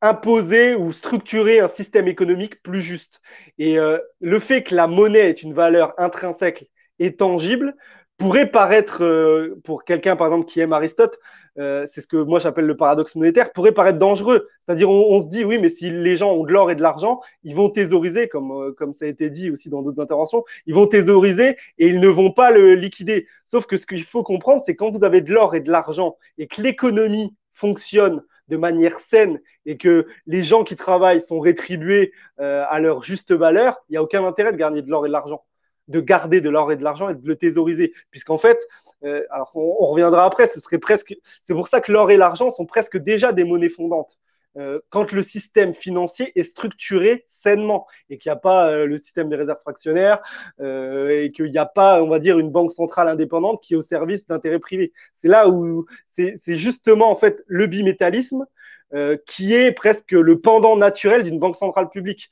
[0.00, 3.20] imposer ou structurer un système économique plus juste.
[3.58, 3.78] Et
[4.20, 7.74] le fait que la monnaie est une valeur intrinsèque et tangible
[8.18, 11.18] pourrait paraître, euh, pour quelqu'un par exemple qui aime Aristote,
[11.58, 14.48] euh, c'est ce que moi j'appelle le paradoxe monétaire, pourrait paraître dangereux.
[14.66, 16.82] C'est-à-dire on, on, se dit oui, mais si les gens ont de l'or et de
[16.82, 20.44] l'argent, ils vont thésauriser, comme, euh, comme ça a été dit aussi dans d'autres interventions,
[20.66, 23.26] ils vont thésauriser et ils ne vont pas le liquider.
[23.44, 26.16] Sauf que ce qu'il faut comprendre, c'est quand vous avez de l'or et de l'argent
[26.38, 32.12] et que l'économie fonctionne de manière saine et que les gens qui travaillent sont rétribués
[32.40, 35.08] euh, à leur juste valeur, il n'y a aucun intérêt de gagner de l'or et
[35.08, 35.44] de l'argent
[35.88, 37.92] de garder de l'or et de l'argent et de le thésauriser.
[38.10, 38.58] Puisqu'en fait,
[39.04, 41.14] euh, alors on, on, reviendra après, ce serait presque.
[41.42, 44.18] C'est pour ça que l'or et l'argent sont presque déjà des monnaies fondantes.
[44.58, 48.96] Euh, quand le système financier est structuré sainement et qu'il n'y a pas euh, le
[48.96, 50.22] système des réserves fractionnaires
[50.60, 53.76] euh, et qu'il n'y a pas, on va dire, une banque centrale indépendante qui est
[53.76, 54.92] au service d'intérêts privés.
[55.14, 58.46] C'est là où c'est justement en fait le bimétallisme
[58.94, 62.30] euh, qui est presque le pendant naturel d'une banque centrale publique.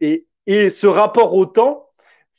[0.00, 1.85] et, et ce rapport au temps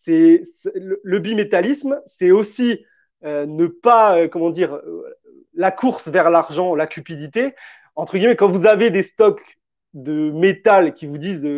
[0.04, 0.42] c'est
[0.76, 2.86] le, le, bimétallisme, c'est aussi
[3.24, 5.18] euh, ne pas, euh, comment dire, euh,
[5.54, 7.56] la course vers l'argent, la cupidité.
[7.96, 9.58] Entre guillemets, quand vous avez des stocks
[9.94, 11.50] de métal qui vous disent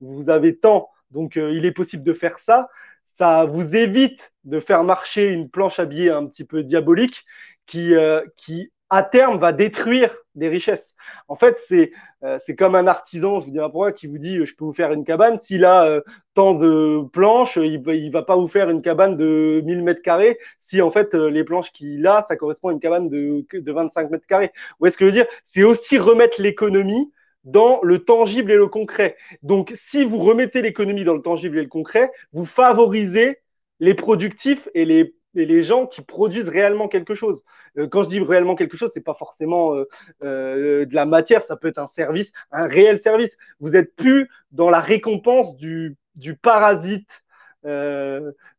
[0.00, 2.68] vous avez tant, donc il est possible de faire ça,
[3.04, 7.24] ça vous évite de faire marcher une planche à billets un petit peu diabolique
[7.64, 7.94] qui,
[8.36, 10.94] qui à terme va détruire des richesses.
[11.28, 11.92] En fait, c'est
[12.24, 14.72] euh, comme un artisan, je vous dis un point, qui vous dit je peux vous
[14.72, 15.38] faire une cabane.
[15.38, 16.00] S'il a euh,
[16.34, 20.38] tant de planches, il, il va pas vous faire une cabane de 1000 mètres carrés.
[20.58, 23.72] Si en fait euh, les planches qu'il a, ça correspond à une cabane de, de
[23.72, 24.52] 25 mètres carrés.
[24.54, 25.26] Vous voyez ce que je veux dire?
[25.44, 27.12] C'est aussi remettre l'économie
[27.44, 29.16] dans le tangible et le concret.
[29.42, 33.38] Donc, si vous remettez l'économie dans le tangible et le concret, vous favorisez
[33.80, 37.44] les productifs et les et les gens qui produisent réellement quelque chose.
[37.76, 39.84] Euh, quand je dis réellement quelque chose, c'est pas forcément euh,
[40.22, 43.36] euh, de la matière, ça peut être un service, un réel service.
[43.60, 47.22] Vous êtes plus dans la récompense du, du parasite,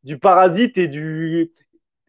[0.03, 1.51] du parasite et du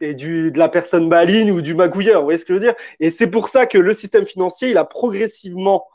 [0.01, 2.21] et du, de la personne maligne ou du magouilleur.
[2.21, 2.75] Vous voyez ce que je veux dire?
[2.99, 5.87] Et c'est pour ça que le système financier, il a progressivement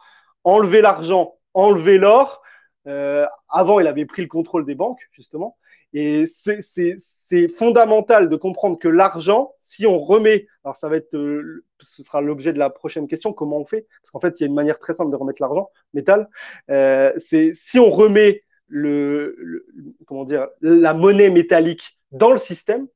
[0.45, 2.43] enlevé l'argent, enlevé l'or.
[2.85, 5.57] Avant, il avait pris le contrôle des banques, justement.
[5.93, 11.65] Et c'est fondamental de comprendre que l'argent, si on remet, alors ça va être, euh,
[11.81, 13.87] ce sera l'objet de la prochaine question, comment on fait?
[14.03, 16.29] Parce qu'en fait, il y a une manière très simple de remettre l'argent, métal.
[16.71, 19.65] Euh, c'est si on remet le,
[20.07, 22.89] comment dire, la monnaie métallique dans le système.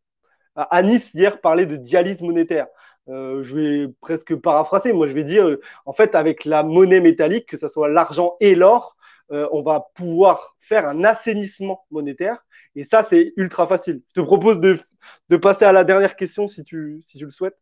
[0.56, 2.66] Anis hier parlait de dialyse monétaire.
[3.08, 4.92] Euh, je vais presque paraphraser.
[4.92, 8.54] Moi, je vais dire, en fait, avec la monnaie métallique, que ce soit l'argent et
[8.54, 8.96] l'or,
[9.30, 12.44] on va pouvoir faire un assainissement monétaire
[12.76, 14.02] et ça, c'est ultra facile.
[14.08, 17.58] Je te propose de, passer à la dernière question si tu, si tu le souhaites.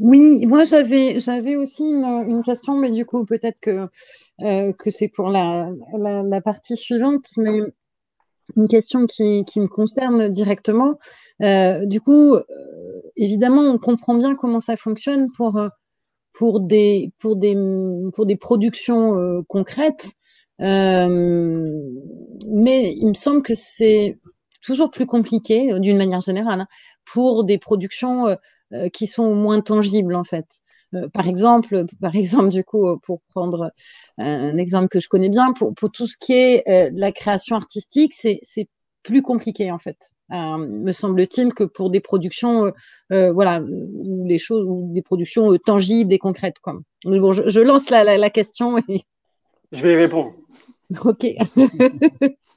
[0.00, 3.88] Oui, moi j'avais j'avais aussi une, question, mais du coup peut-être que
[4.42, 7.60] euh, que c'est pour la, la, la, partie suivante, mais
[8.56, 10.98] une question qui, qui me concerne directement.
[11.42, 12.42] Euh, du coup, euh,
[13.16, 15.58] évidemment, on comprend bien comment ça fonctionne pour
[16.34, 17.56] pour des pour des
[18.12, 20.12] pour des productions euh, concrètes.
[20.60, 21.72] Euh,
[22.50, 24.18] mais il me semble que c'est
[24.62, 26.68] toujours plus compliqué euh, d'une manière générale hein,
[27.04, 28.26] pour des productions
[28.72, 30.46] euh, qui sont moins tangibles en fait.
[31.12, 33.72] Par exemple, par exemple, du coup, pour prendre
[34.16, 36.62] un exemple que je connais bien, pour, pour tout ce qui est
[36.92, 38.68] de la création artistique, c'est
[39.04, 39.96] plus compliqué en fait.
[40.32, 42.70] Euh, me semble-t-il que pour des productions, euh,
[43.12, 46.80] euh, voilà, ou les choses, ou des productions tangibles et concrètes, quoi.
[47.06, 48.78] Mais bon, je, je lance la, la, la, question.
[48.88, 49.02] Et...
[49.70, 50.32] Je vais y répondre.
[51.04, 51.26] Ok.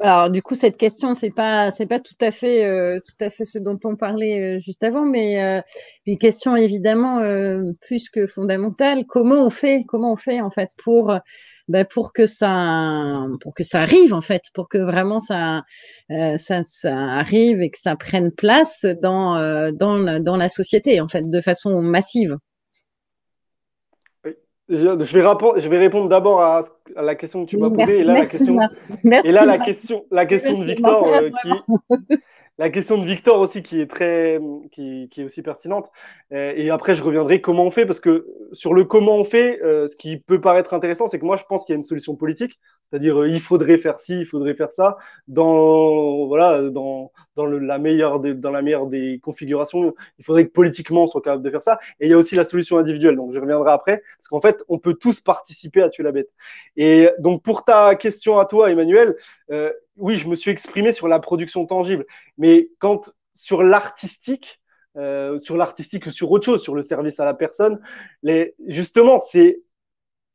[0.00, 3.30] Alors, du coup, cette question, c'est pas, c'est pas tout à fait, euh, tout à
[3.30, 5.60] fait ce dont on parlait euh, juste avant, mais euh,
[6.06, 9.04] une question évidemment euh, plus que fondamentale.
[9.08, 11.12] Comment on fait, comment on fait en fait pour,
[11.68, 15.62] bah, pour que ça, pour que ça arrive en fait, pour que vraiment ça,
[16.12, 21.00] euh, ça, ça arrive et que ça prenne place dans, euh, dans, dans la société
[21.00, 22.36] en fait, de façon massive?
[24.68, 26.62] Je vais, répondre, je vais répondre d'abord à,
[26.94, 28.00] à, la question que tu m'as posée.
[28.00, 28.56] Et là, merci, la question,
[29.02, 32.16] merci, et là, la question, la question de Victor, euh, qui,
[32.58, 34.38] la question de Victor aussi qui est très,
[34.72, 35.90] qui, qui est aussi pertinente.
[36.32, 39.62] Euh, et après, je reviendrai comment on fait, parce que sur le comment on fait,
[39.62, 41.84] euh, ce qui peut paraître intéressant, c'est que moi, je pense qu'il y a une
[41.84, 42.58] solution politique.
[42.90, 47.78] C'est-à-dire, euh, il faudrait faire ci, il faudrait faire ça, dans, voilà, dans, dans, la
[47.78, 49.94] meilleure des, dans la meilleure des configurations.
[50.18, 51.78] Il faudrait que politiquement, on soit capable de faire ça.
[52.00, 53.16] Et il y a aussi la solution individuelle.
[53.16, 56.30] Donc, je reviendrai après, parce qu'en fait, on peut tous participer à tuer la bête.
[56.76, 59.16] Et donc, pour ta question à toi, Emmanuel,
[59.50, 62.06] euh, oui, je me suis exprimé sur la production tangible.
[62.38, 64.60] Mais quand, sur l'artistique,
[64.96, 67.80] euh, sur l'artistique ou sur autre chose, sur le service à la personne,
[68.22, 69.60] les, justement, c'est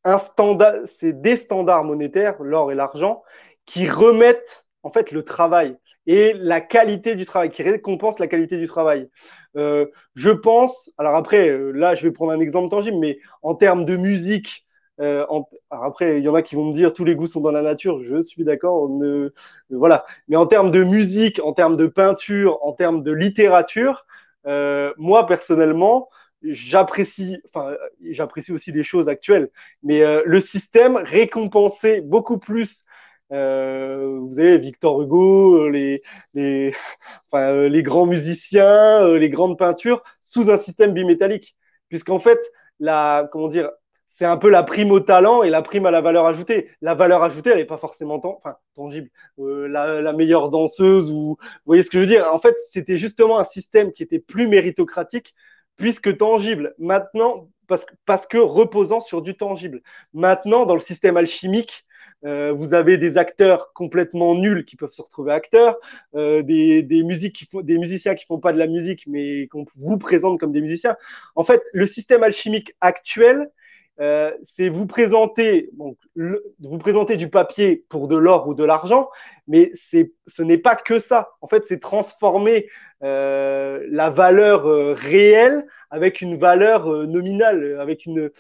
[0.03, 3.23] un standard, c'est des standards monétaires, l'or et l'argent,
[3.65, 8.57] qui remettent en fait le travail et la qualité du travail, qui récompense la qualité
[8.57, 9.09] du travail.
[9.55, 9.85] Euh,
[10.15, 13.85] je pense, alors après, euh, là, je vais prendre un exemple tangible, mais en termes
[13.85, 14.65] de musique,
[14.99, 17.27] euh, en, alors après, il y en a qui vont me dire tous les goûts
[17.27, 18.01] sont dans la nature.
[18.03, 18.89] Je suis d'accord.
[18.89, 19.33] Ne,
[19.69, 20.05] voilà.
[20.27, 24.05] Mais en termes de musique, en termes de peinture, en termes de littérature,
[24.45, 26.09] euh, moi personnellement,
[26.43, 27.75] j'apprécie, enfin,
[28.09, 29.49] j'apprécie aussi des choses actuelles,
[29.83, 32.83] mais euh, le système récompensait beaucoup plus.
[33.31, 36.73] Euh, vous avez Victor Hugo, les, les,
[37.31, 41.55] enfin, euh, les grands musiciens, euh, les grandes peintures sous un système bimétallique,
[41.89, 42.39] puisqu'en fait,
[42.79, 43.71] la, comment dire,
[44.13, 46.69] c'est un peu la prime au talent et la prime à la valeur ajoutée.
[46.81, 49.09] La valeur ajoutée, elle n'est pas forcément enfin, tangible.
[49.39, 52.31] Euh, la, la, meilleure danseuse ou, vous voyez ce que je veux dire?
[52.31, 55.33] En fait, c'était justement un système qui était plus méritocratique
[55.77, 56.73] puisque tangible.
[56.77, 59.81] Maintenant, parce, parce que reposant sur du tangible.
[60.13, 61.85] Maintenant, dans le système alchimique,
[62.25, 65.77] euh, vous avez des acteurs complètement nuls qui peuvent se retrouver acteurs,
[66.15, 69.47] euh, des, des, musiques qui font, des musiciens qui font pas de la musique mais
[69.47, 70.95] qu'on vous présente comme des musiciens.
[71.35, 73.51] En fait, le système alchimique actuel,
[73.99, 79.09] euh, c'est vous présenter, donc, vous présenter du papier pour de l'or ou de l'argent,
[79.47, 81.29] mais ce n'est pas que ça.
[81.41, 82.67] En fait, c'est transformer
[83.03, 88.31] euh, la valeur euh, réelle avec une valeur nominale, avec une,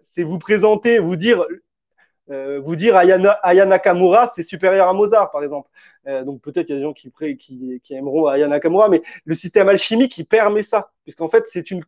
[0.00, 1.46] c'est vous présenter, vous dire,
[2.28, 5.68] vous dire Ayana, c'est supérieur à Mozart, par exemple.
[6.06, 7.12] donc peut-être il y a des gens qui,
[7.90, 11.82] aimeront Aya Nakamura, mais le système alchimique, il permet ça, puisqu'en fait, c'est une,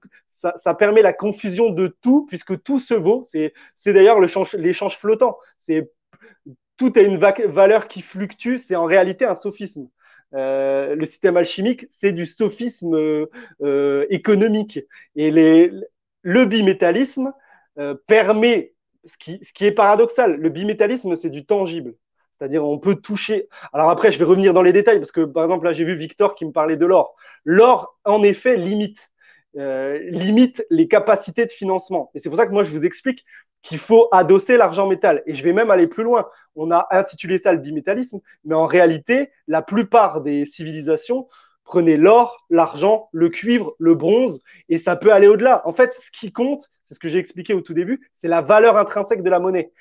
[0.56, 3.24] ça, permet la confusion de tout, puisque tout se vaut.
[3.24, 3.52] C'est,
[3.86, 5.38] d'ailleurs l'échange flottant.
[6.76, 8.56] Tout a une valeur qui fluctue.
[8.56, 9.88] C'est en réalité un sophisme.
[10.34, 13.26] Euh, le système alchimique, c'est du sophisme
[13.62, 14.80] euh, économique.
[15.14, 17.32] Et le bimétallisme
[17.78, 18.74] euh, permet,
[19.04, 21.94] ce qui, ce qui est paradoxal, le bimétallisme, c'est du tangible.
[22.38, 23.48] C'est-à-dire, on peut toucher.
[23.72, 25.96] Alors après, je vais revenir dans les détails parce que, par exemple, là, j'ai vu
[25.96, 27.16] Victor qui me parlait de l'or.
[27.44, 29.10] L'or, en effet, limite
[29.56, 32.10] euh, limite les capacités de financement.
[32.14, 33.24] Et c'est pour ça que moi, je vous explique
[33.62, 35.22] qu'il faut adosser l'argent métal.
[35.26, 36.28] Et je vais même aller plus loin.
[36.54, 41.28] On a intitulé ça le bimétallisme, mais en réalité, la plupart des civilisations
[41.64, 45.66] prenaient l'or, l'argent, le cuivre, le bronze, et ça peut aller au-delà.
[45.66, 48.40] En fait, ce qui compte, c'est ce que j'ai expliqué au tout début, c'est la
[48.40, 49.72] valeur intrinsèque de la monnaie.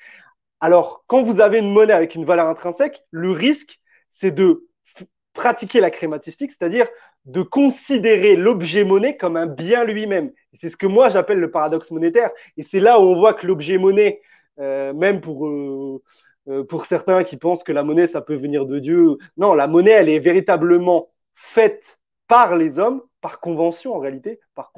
[0.60, 4.66] Alors, quand vous avez une monnaie avec une valeur intrinsèque, le risque, c'est de
[5.32, 6.88] pratiquer la crématistique, c'est-à-dire
[7.26, 10.32] de considérer l'objet monnaie comme un bien lui-même.
[10.52, 12.30] C'est ce que moi j'appelle le paradoxe monétaire.
[12.56, 14.20] Et c'est là où on voit que l'objet monnaie,
[14.60, 16.02] euh, même pour, euh,
[16.48, 19.66] euh, pour certains qui pensent que la monnaie, ça peut venir de Dieu, non, la
[19.66, 21.98] monnaie, elle est véritablement faite
[22.28, 24.72] par les hommes, par convention en réalité, par,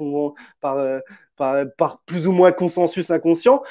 [1.77, 3.61] par plus ou moins consensus inconscient,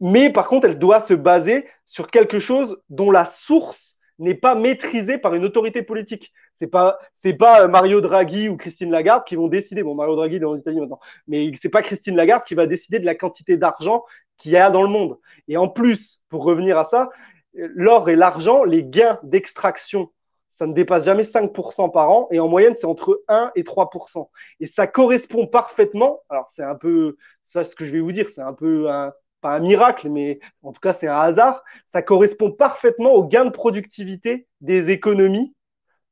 [0.00, 4.54] mais par contre, elle doit se baser sur quelque chose dont la source n'est pas
[4.54, 6.32] maîtrisé par une autorité politique.
[6.54, 9.82] C'est pas c'est pas euh, Mario Draghi ou Christine Lagarde qui vont décider.
[9.82, 12.66] Bon, Mario Draghi il est en Italie maintenant, mais c'est pas Christine Lagarde qui va
[12.66, 14.04] décider de la quantité d'argent
[14.38, 15.18] qu'il y a dans le monde.
[15.48, 17.10] Et en plus, pour revenir à ça,
[17.54, 20.10] l'or et l'argent, les gains d'extraction,
[20.48, 24.28] ça ne dépasse jamais 5% par an et en moyenne, c'est entre 1 et 3%.
[24.60, 28.28] Et ça correspond parfaitement, alors c'est un peu ça ce que je vais vous dire,
[28.28, 29.12] c'est un peu un,
[29.50, 33.50] un miracle, mais en tout cas c'est un hasard, ça correspond parfaitement au gain de
[33.50, 35.54] productivité des économies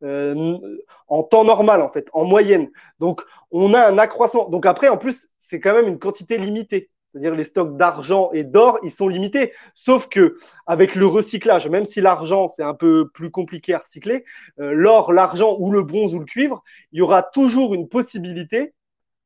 [0.03, 0.59] euh,
[1.09, 2.71] en temps normal, en fait, en moyenne.
[3.01, 4.49] Donc on a un accroissement.
[4.49, 6.91] Donc après, en plus, c'est quand même une quantité limitée.
[7.13, 9.53] C'est-à-dire les stocks d'argent et d'or, ils sont limités.
[9.75, 14.25] Sauf que avec le recyclage, même si l'argent c'est un peu plus compliqué à recycler,
[14.59, 16.63] euh, l'or, l'argent ou le bronze ou le cuivre,
[16.93, 18.75] il y aura toujours une possibilité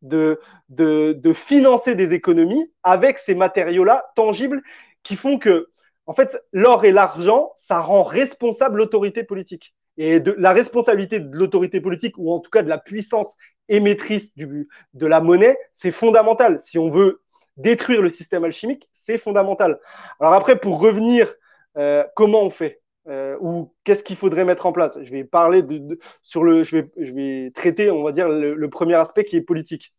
[0.03, 4.63] de, de, de financer des économies avec ces matériaux-là tangibles
[5.03, 5.69] qui font que,
[6.07, 9.75] en fait, l'or et l'argent, ça rend responsable l'autorité politique.
[9.97, 13.37] Et de, la responsabilité de l'autorité politique, ou en tout cas de la puissance
[13.69, 16.59] émettrice du, de la monnaie, c'est fondamental.
[16.61, 17.23] Si on veut
[17.57, 19.81] détruire le système alchimique, c'est fondamental.
[20.21, 21.35] Alors après, pour revenir,
[21.77, 22.81] euh, comment on fait?
[23.09, 24.99] Euh, ou qu'est-ce qu'il faudrait mettre en place?
[25.03, 28.55] Je vais parler de, sur le, je vais, je vais traiter, on va dire, le,
[28.55, 29.95] le, premier aspect qui est politique.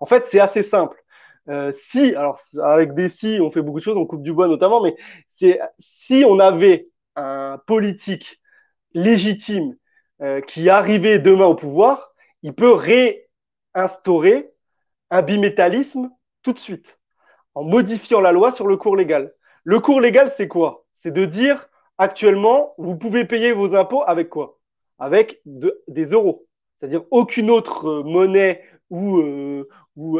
[0.00, 1.02] En fait, c'est assez simple.
[1.50, 4.48] euh, si, alors avec des si, on fait beaucoup de choses, on coupe du bois
[4.48, 4.96] notamment, mais
[5.28, 8.40] c'est si on avait un politique
[8.94, 9.76] légitime
[10.22, 12.72] euh, qui arrivait demain au pouvoir, il peut
[13.74, 14.52] réinstaurer
[15.10, 16.10] un bimétallisme
[16.42, 16.98] tout de suite
[17.54, 19.34] en modifiant la loi sur le cours légal.
[19.64, 20.86] Le cours légal, c'est quoi?
[20.92, 21.68] C'est de dire
[21.98, 24.58] actuellement, vous pouvez payer vos impôts avec quoi?
[24.98, 26.46] Avec des euros.
[26.76, 29.66] C'est-à-dire aucune autre euh, monnaie ou, euh,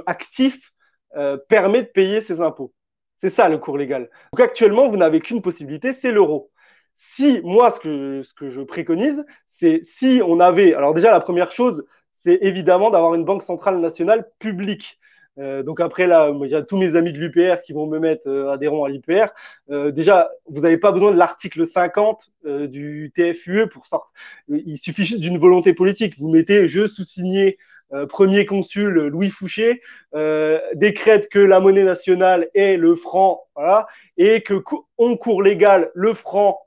[0.07, 0.73] actif
[1.17, 2.73] euh, permet de payer ses impôts.
[3.17, 4.11] C'est ça le cours légal.
[4.33, 6.51] Donc actuellement, vous n'avez qu'une possibilité, c'est l'euro.
[6.95, 11.21] Si moi, ce que, ce que je préconise, c'est si on avait, alors déjà la
[11.21, 14.99] première chose, c'est évidemment d'avoir une banque centrale nationale publique.
[15.39, 17.99] Euh, donc après là, il y a tous mes amis de l'UPR qui vont me
[17.99, 19.33] mettre euh, adhérent à l'UPR.
[19.71, 24.13] Euh, déjà, vous n'avez pas besoin de l'article 50 euh, du TFUE pour sortir.
[24.49, 26.19] Il suffit juste d'une volonté politique.
[26.19, 27.59] Vous mettez je sous-signé
[27.93, 29.83] euh, premier consul Louis Fouché
[30.15, 34.63] euh, décrète que la monnaie nationale est le franc, voilà, et que
[34.99, 36.61] on cours légal le franc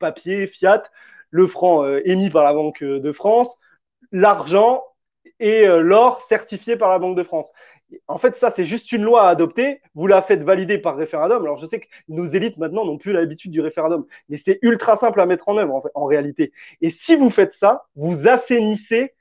[0.00, 0.82] papier fiat,
[1.30, 3.56] le franc émis par la Banque de France,
[4.10, 4.82] l'argent
[5.40, 7.52] et euh, l'or certifié par la Banque de France.
[8.08, 9.80] En fait, ça, c'est juste une loi à adopter.
[9.94, 11.42] Vous la faites valider par référendum.
[11.42, 14.96] Alors, je sais que nos élites maintenant n'ont plus l'habitude du référendum, mais c'est ultra
[14.96, 16.52] simple à mettre en œuvre en, réalité.
[16.80, 19.14] Et si vous faites ça, vous assainissez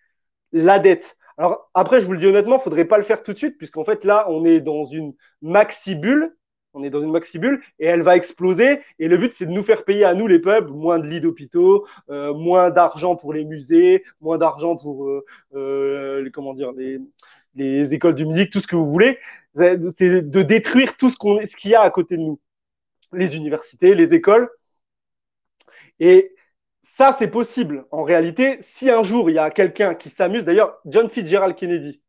[0.51, 1.17] la dette.
[1.37, 3.83] Alors après, je vous le dis honnêtement, faudrait pas le faire tout de suite, puisqu'en
[3.83, 6.35] fait là, on est dans une maxi bulle
[6.75, 8.81] on est dans une maxi-bulle et elle va exploser.
[8.99, 11.21] Et le but, c'est de nous faire payer à nous, les peuples, moins de lits
[11.21, 16.99] d'hôpitaux, euh, moins d'argent pour les musées, moins d'argent pour euh, euh, comment dire, les,
[17.55, 19.17] les écoles de musique, tout ce que vous voulez.
[19.55, 19.77] C'est
[20.21, 22.39] de détruire tout ce qu'il y a à côté de nous,
[23.13, 24.49] les universités, les écoles.
[26.01, 26.35] Et
[26.81, 27.85] ça, c'est possible.
[27.91, 32.01] En réalité, si un jour il y a quelqu'un qui s'amuse, d'ailleurs, John Fitzgerald Kennedy,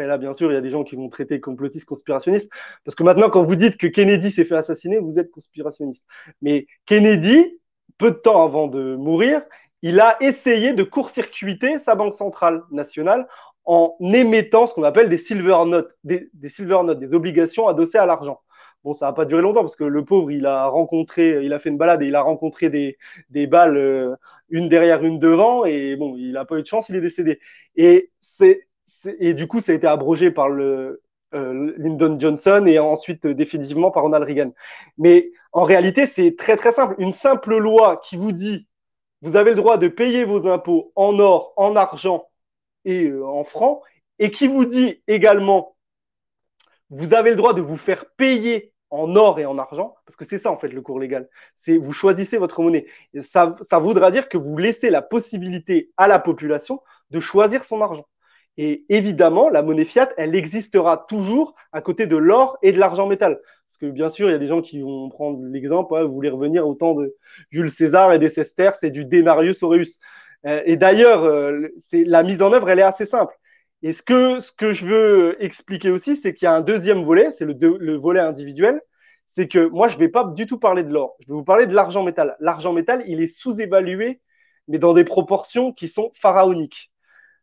[0.00, 2.50] après, là, bien sûr, il y a des gens qui vont traiter complotiste, conspirationniste.
[2.84, 6.06] Parce que maintenant, quand vous dites que Kennedy s'est fait assassiner, vous êtes conspirationniste.
[6.40, 7.60] Mais Kennedy,
[7.98, 9.42] peu de temps avant de mourir,
[9.82, 13.28] il a essayé de court-circuiter sa banque centrale nationale
[13.66, 18.06] en émettant ce qu'on appelle des silver notes, des, silver notes, des obligations adossées à
[18.06, 18.40] l'argent.
[18.82, 21.58] Bon, ça n'a pas duré longtemps parce que le pauvre, il a rencontré, il a
[21.58, 22.96] fait une balade et il a rencontré des,
[23.28, 24.16] des balles, euh,
[24.48, 27.40] une derrière, une devant, et bon, il n'a pas eu de chance, il est décédé.
[27.76, 28.69] Et c'est
[29.18, 30.48] et du coup, ça a été abrogé par
[31.34, 34.52] euh, Lyndon Johnson et ensuite euh, définitivement par Ronald Reagan.
[34.98, 36.94] Mais en réalité, c'est très très simple.
[36.98, 38.66] Une simple loi qui vous dit
[39.22, 42.28] vous avez le droit de payer vos impôts en or, en argent
[42.84, 43.82] et euh, en francs,
[44.18, 45.76] et qui vous dit également
[46.90, 50.24] vous avez le droit de vous faire payer en or et en argent, parce que
[50.24, 51.28] c'est ça en fait le cours légal.
[51.54, 52.86] C'est vous choisissez votre monnaie.
[53.20, 58.06] Ça voudra dire que vous laissez la possibilité à la population de choisir son argent.
[58.56, 63.06] Et évidemment, la monnaie fiat, elle existera toujours à côté de l'or et de l'argent
[63.06, 63.40] métal.
[63.68, 66.12] Parce que bien sûr, il y a des gens qui vont prendre l'exemple, ouais, vous
[66.12, 67.14] voulez revenir au temps de
[67.50, 70.00] Jules César et des Sesters, c'est du denarius aureus.
[70.46, 73.34] Euh, et d'ailleurs, euh, la mise en œuvre, elle est assez simple.
[73.82, 77.46] Et ce que, je veux expliquer aussi, c'est qu'il y a un deuxième volet, c'est
[77.46, 78.80] le volet individuel.
[79.26, 81.16] C'est que moi, je ne vais pas du tout parler de l'or.
[81.20, 82.36] Je vais vous parler de l'argent métal.
[82.40, 84.20] L'argent métal, il est sous-évalué,
[84.66, 86.90] mais dans des proportions qui sont pharaoniques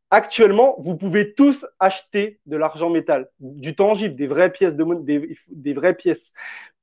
[0.10, 5.38] actuellement, vous pouvez tous acheter de l'argent métal, du tangible, des vraies pièces de des,
[5.50, 6.34] des vraies pièces.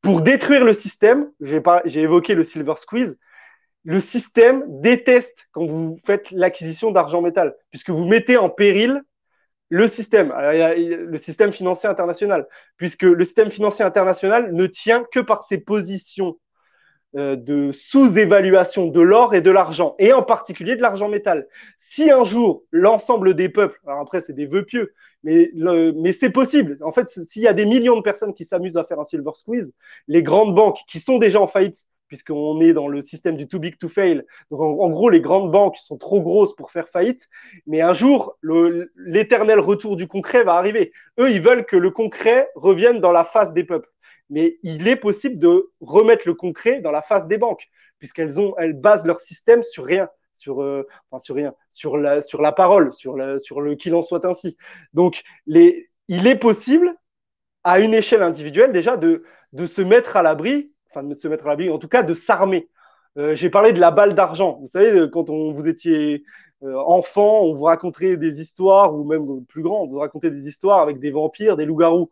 [0.03, 3.19] Pour détruire le système, j'ai évoqué le silver squeeze,
[3.85, 9.03] le système déteste quand vous faites l'acquisition d'argent métal, puisque vous mettez en péril
[9.69, 12.47] le système, le système financier international,
[12.77, 16.44] puisque le système financier international ne tient que par ses positions euh,
[17.15, 21.47] de sous-évaluation de l'or et de l'argent, et en particulier de l'argent métal.
[21.79, 24.93] Si un jour l'ensemble des peuples, alors après c'est des vœux pieux,
[25.23, 26.77] mais, mais c'est possible.
[26.83, 29.31] En fait, s'il y a des millions de personnes qui s'amusent à faire un silver
[29.35, 29.75] squeeze,
[30.09, 33.59] les grandes banques qui sont déjà en faillite, puisqu'on est dans le système du too
[33.59, 34.25] big to fail.
[34.51, 37.29] Donc en, gros, les grandes banques sont trop grosses pour faire faillite,
[37.67, 38.39] mais un jour,
[38.97, 40.93] l'éternel retour du concret va arriver.
[41.19, 43.89] Eux, ils veulent que le concret revienne dans la face des peuples
[44.31, 47.69] mais il est possible de remettre le concret dans la face des banques,
[47.99, 50.87] puisqu'elles ont, elles basent leur système sur rien, sur, euh,
[51.31, 54.57] rien, sur la, parole, sur, le qu'il en soit ainsi.
[54.93, 56.95] Donc, il est possible,
[57.63, 59.25] à une échelle individuelle déjà, de,
[59.67, 62.69] se mettre à l'abri, enfin de se mettre à l'abri, en tout cas de s'armer.
[63.17, 64.59] Euh, J'ai parlé de la balle d'argent.
[64.61, 66.25] Vous savez, quand on, vous étiez
[66.65, 70.49] euh, enfant, on vous racontait des histoires, ou même plus grand, on vous racontait des
[70.49, 72.11] histoires avec des vampires, des loups-garous.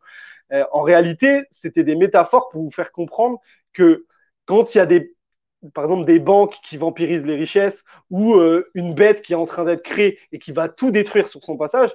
[0.53, 3.40] Euh, en réalité, c'était des métaphores pour vous faire comprendre
[3.72, 4.07] que
[4.44, 5.14] quand il y a des,
[5.74, 9.46] par exemple, des banques qui vampirisent les richesses ou euh, une bête qui est en
[9.46, 11.92] train d'être créée et qui va tout détruire sur son passage,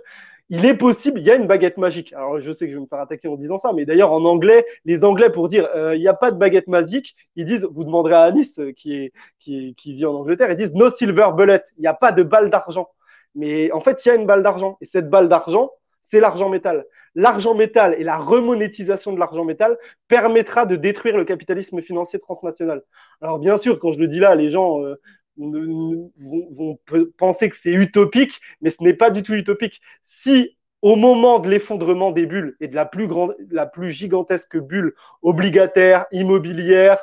[0.50, 2.14] il est possible, il y a une baguette magique.
[2.14, 4.24] Alors, je sais que je vais me faire attaquer en disant ça, mais d'ailleurs, en
[4.24, 7.68] anglais, les Anglais, pour dire euh, il n'y a pas de baguette magique, ils disent,
[7.70, 11.30] vous demanderez à Anis, qui, est, qui, qui vit en Angleterre, ils disent no silver
[11.36, 12.88] bullet, il n'y a pas de balle d'argent.
[13.36, 14.78] Mais en fait, il y a une balle d'argent.
[14.82, 15.72] Et cette balle d'argent,
[16.08, 16.86] c'est l'argent métal.
[17.16, 19.78] L'argent métal et la remonétisation de l'argent métal
[20.08, 22.84] permettra de détruire le capitalisme financier transnational.
[23.22, 24.84] Alors, bien sûr, quand je le dis là, les gens.
[24.84, 24.96] Euh,
[25.40, 26.80] vont,
[27.18, 29.82] penser que c'est utopique, mais ce n'est pas du tout utopique.
[30.02, 34.58] Si au moment de l'effondrement des bulles et de la plus grande, la plus gigantesque
[34.58, 36.98] bulle obligataire, immobilière,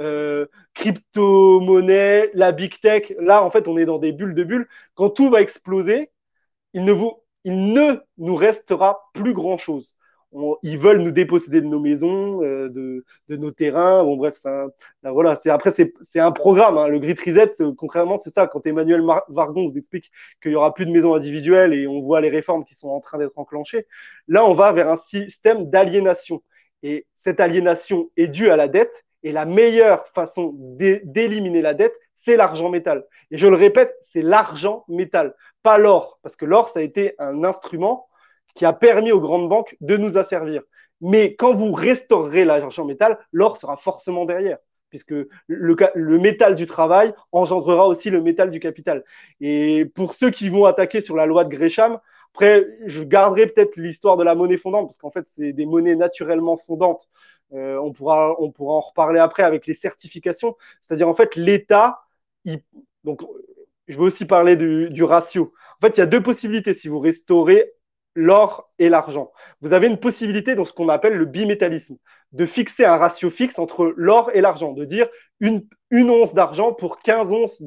[0.00, 4.68] euh, crypto-monnaie, la big tech, là en fait on est dans des bulles de bulles.
[4.94, 6.10] Quand tout va exploser,
[6.74, 9.94] il ne, vous, il ne nous restera plus grand chose
[10.62, 14.04] ils veulent nous déposséder de nos maisons, euh, de, nos terrains.
[14.04, 14.36] Bon, bref,
[15.46, 15.72] après
[16.02, 16.76] c'est un programme.
[16.76, 16.88] Hein.
[16.88, 18.46] Le Grid Reset, euh, concrètement, c'est ça.
[18.46, 20.10] Quand Emmanuel Vargon vous explique
[20.42, 23.00] qu'il y aura plus de maisons individuelles et on voit les réformes qui sont en
[23.00, 23.86] train d'être enclenchées,
[24.26, 26.42] là, on va vers un système d'aliénation.
[26.82, 29.04] Et cette aliénation est due à la dette.
[29.24, 33.04] Et la meilleure façon d'éliminer la dette, c'est l'argent métal.
[33.30, 37.14] Et je le répète, c'est l'argent métal, pas l'or, parce que l'or, ça a été
[37.18, 38.08] un instrument
[38.54, 40.62] qui a permis aux grandes banques de nous asservir.
[41.00, 44.58] Mais quand vous restaurerez l'argent métal, l'or sera forcément derrière,
[44.90, 45.14] puisque
[45.46, 49.04] le, métal du travail engendrera aussi le métal du capital.
[49.40, 52.00] Et pour ceux qui vont attaquer sur la loi de Gresham,
[52.34, 55.96] après, je garderai peut-être l'histoire de la monnaie fondante, parce qu'en fait, c'est des monnaies
[55.96, 57.08] naturellement fondantes.
[57.54, 60.56] Euh, on, pourra, on pourra en reparler après avec les certifications.
[60.80, 62.00] C'est-à-dire, en fait, l'État,
[63.04, 63.22] donc,
[63.88, 65.52] je veux aussi parler du, ratio.
[65.80, 67.72] En fait, il y a deux possibilités si vous restaurez
[68.14, 69.30] l'or et l'argent.
[69.60, 71.96] Vous avez une possibilité dans ce qu'on appelle le bimétallisme,
[72.32, 75.08] de fixer un ratio fixe entre l'or et l'argent, de dire
[75.40, 77.62] une, once d'argent pour 15 onces,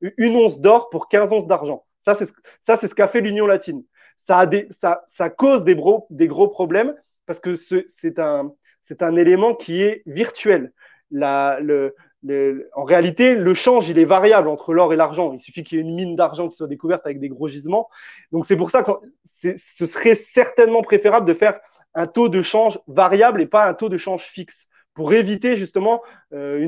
[0.00, 1.84] une once d'or pour 15 onces d'argent.
[2.02, 3.82] Ça, c'est ce, ce qu'a fait l'Union latine.
[4.18, 6.94] Ça, a des, ça, ça cause des, bro, des gros problèmes
[7.26, 8.52] parce que c'est un,
[9.00, 10.72] un élément qui est virtuel.
[11.10, 11.94] La, le,
[12.24, 15.32] en réalité, le change, il est variable entre l'or et l'argent.
[15.32, 17.88] Il suffit qu'il y ait une mine d'argent qui soit découverte avec des gros gisements.
[18.32, 18.90] Donc, c'est pour ça que
[19.24, 21.58] ce serait certainement préférable de faire
[21.94, 26.02] un taux de change variable et pas un taux de change fixe pour éviter justement
[26.34, 26.62] euh,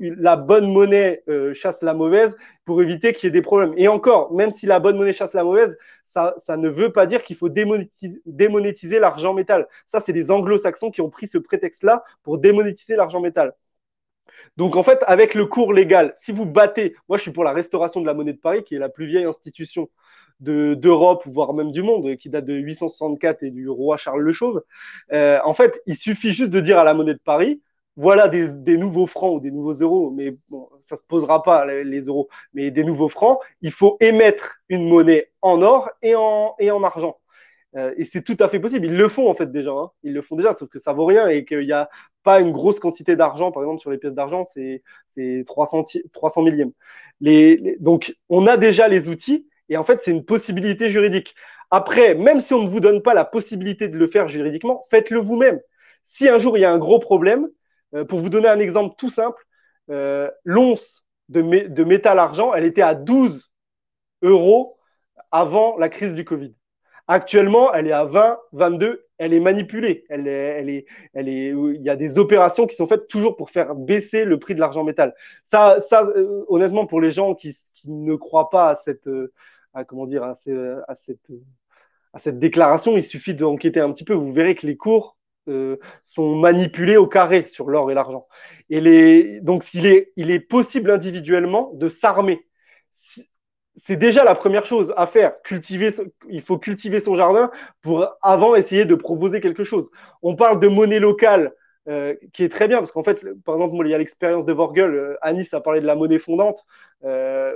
[0.00, 3.74] la bonne monnaie euh, chasse la mauvaise, pour éviter qu'il y ait des problèmes.
[3.76, 7.06] Et encore, même si la bonne monnaie chasse la mauvaise, ça, ça ne veut pas
[7.06, 9.66] dire qu'il faut démonétiser, démonétiser l'argent métal.
[9.86, 13.54] Ça, c'est les anglo-saxons qui ont pris ce prétexte-là pour démonétiser l'argent métal.
[14.56, 17.52] Donc en fait, avec le cours légal, si vous battez, moi je suis pour la
[17.52, 19.88] restauration de la monnaie de Paris, qui est la plus vieille institution
[20.40, 24.62] d'Europe, voire même du monde, qui date de 864 et du roi Charles le Chauve.
[25.12, 27.62] Euh, en fait, il suffit juste de dire à la monnaie de Paris,
[27.96, 32.00] voilà des, nouveaux francs ou des nouveaux euros, mais bon, ça se posera pas les,
[32.00, 36.70] euros, mais des nouveaux francs, il faut émettre une monnaie en or et en, et
[36.70, 37.18] en argent.
[37.76, 38.86] Euh, et c'est tout à fait possible.
[38.86, 39.70] Ils le font en fait déjà.
[39.70, 39.90] Hein.
[40.02, 41.88] Ils le font déjà, sauf que ça vaut rien et qu'il n'y a
[42.22, 43.50] pas une grosse quantité d'argent.
[43.52, 44.82] Par exemple, sur les pièces d'argent, c'est
[45.46, 46.72] 300, 300 millièmes.
[47.20, 51.34] Les, donc, on a déjà les outils et en fait, c'est une possibilité juridique.
[51.70, 55.18] Après, même si on ne vous donne pas la possibilité de le faire juridiquement, faites-le
[55.20, 55.60] vous-même.
[56.04, 57.48] Si un jour il y a un gros problème,
[57.94, 59.42] euh, pour vous donner un exemple tout simple,
[59.90, 63.50] euh, l'once de, de métal argent, elle était à 12
[64.22, 64.78] euros
[65.30, 66.54] avant la crise du Covid.
[67.08, 70.04] Actuellement, elle est à 20, 22, elle est manipulée.
[70.08, 73.36] Elle est, elle est, elle est, il y a des opérations qui sont faites toujours
[73.36, 75.14] pour faire baisser le prix de l'argent métal.
[75.42, 79.32] Ça, ça euh, honnêtement, pour les gens qui, ne croient pas à cette, euh,
[79.74, 81.20] à, comment dire, à, cette,
[82.12, 84.14] à cette déclaration, il suffit d'enquêter un petit peu.
[84.14, 85.16] Vous verrez que les cours
[85.48, 88.28] euh, sont manipulés au carré sur l'or et l'argent.
[88.70, 92.46] Et les, donc, il est, il est possible individuellement de s'armer.
[93.74, 95.40] C'est déjà la première chose à faire.
[95.42, 95.90] Cultiver,
[96.28, 97.50] il faut cultiver son jardin
[97.80, 99.90] pour avant essayer de proposer quelque chose.
[100.22, 101.54] On parle de monnaie locale,
[101.88, 104.52] euh, qui est très bien parce qu'en fait, par exemple, il y a l'expérience de
[104.52, 104.94] Vorgel.
[104.94, 106.64] Euh, Anis a parlé de la monnaie fondante.
[107.04, 107.52] Euh,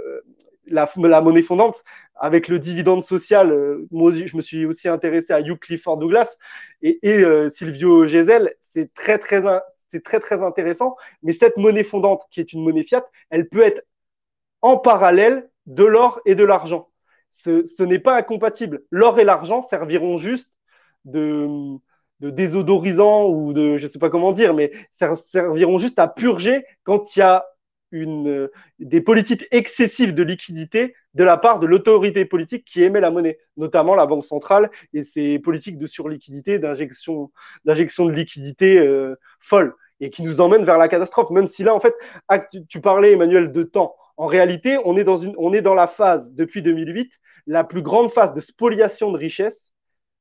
[0.67, 1.85] la, la, monnaie fondante
[2.17, 3.53] avec le dividende social.
[3.53, 6.37] Euh, moi, je me suis aussi intéressé à Hugh Clifford Douglas
[6.83, 8.55] et, et euh, Silvio Gesell.
[8.61, 9.43] C'est très très
[9.89, 10.97] c'est très très intéressant.
[11.23, 13.83] Mais cette monnaie fondante, qui est une monnaie fiat, elle peut être
[14.63, 16.89] en parallèle de l'or et de l'argent.
[17.31, 18.83] Ce, n'est pas incompatible.
[18.91, 20.53] L'or et l'argent serviront juste
[21.05, 21.49] de,
[22.21, 27.15] désodorisant ou de, je ne sais pas comment dire, mais serviront juste à purger quand
[27.15, 27.47] il y a
[27.93, 28.49] une,
[28.81, 33.39] des politiques excessives de liquidité de la part de l'autorité politique qui émet la monnaie,
[33.57, 37.31] notamment la Banque centrale et ses politiques de surliquidité, d'injection,
[37.65, 41.31] de liquidité euh, folle et qui nous emmènent vers la catastrophe.
[41.31, 41.95] Même si là, en fait,
[42.69, 43.95] tu parlais, Emmanuel, de temps.
[44.17, 47.13] En réalité, on est dans, une, on est dans la phase, depuis 2008,
[47.47, 49.73] la plus grande phase de spoliation de richesse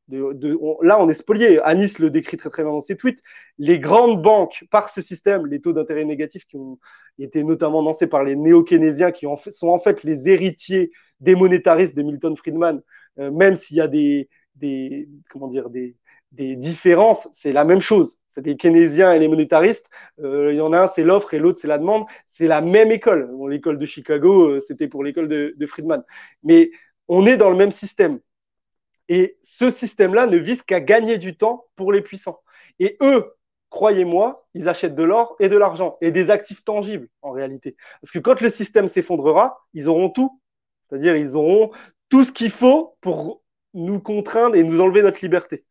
[0.08, 1.60] là, on est spolié.
[1.62, 3.22] Anis le décrit très très bien dans ses tweets.
[3.58, 6.80] Les grandes banques, par ce système, les taux d'intérêt négatifs qui ont
[7.18, 12.04] été notamment lancés par les néo-keynésiens, qui sont en fait les héritiers des monétaristes de
[12.04, 12.82] Milton Friedman,
[13.20, 14.30] euh, même s'il y a des,
[15.30, 15.96] comment dire, des,
[16.36, 18.18] différences, c'est la même chose.
[18.30, 19.90] C'est les keynésiens et les monétaristes.
[20.22, 22.06] Euh, il y en a un, c'est l'offre et l'autre, c'est la demande.
[22.26, 23.32] C'est la même école.
[23.50, 26.04] l'école de Chicago, euh, c'était pour l'école de Friedman.
[26.44, 26.72] Mais
[27.08, 28.20] on est dans le même système.
[29.08, 32.42] Et ce système-là ne vise qu'à gagner du temps pour les puissants.
[32.80, 33.36] Et eux,
[33.70, 37.76] croyez-moi, ils achètent de l'or et de l'argent et des actifs tangibles en réalité.
[38.02, 40.42] Parce que quand le système s'effondrera, ils auront tout.
[40.90, 41.72] C'est-à-dire, ils auront
[42.10, 43.44] tout ce qu'il faut pour
[43.74, 45.66] nous contraindre et nous enlever notre liberté.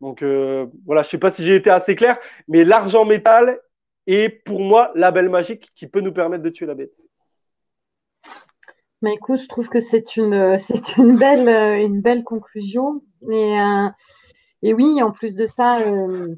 [0.00, 2.18] Donc euh, voilà, je ne sais pas si j'ai été assez clair,
[2.48, 3.60] mais l'argent métal
[4.06, 7.00] est pour moi la belle magique qui peut nous permettre de tuer la bête.
[9.02, 10.58] Mais écoute, je trouve que c'est une,
[10.96, 11.16] une
[12.00, 13.02] belle, conclusion.
[13.30, 13.88] Et, euh,
[14.62, 16.34] et oui, en plus de ça, euh,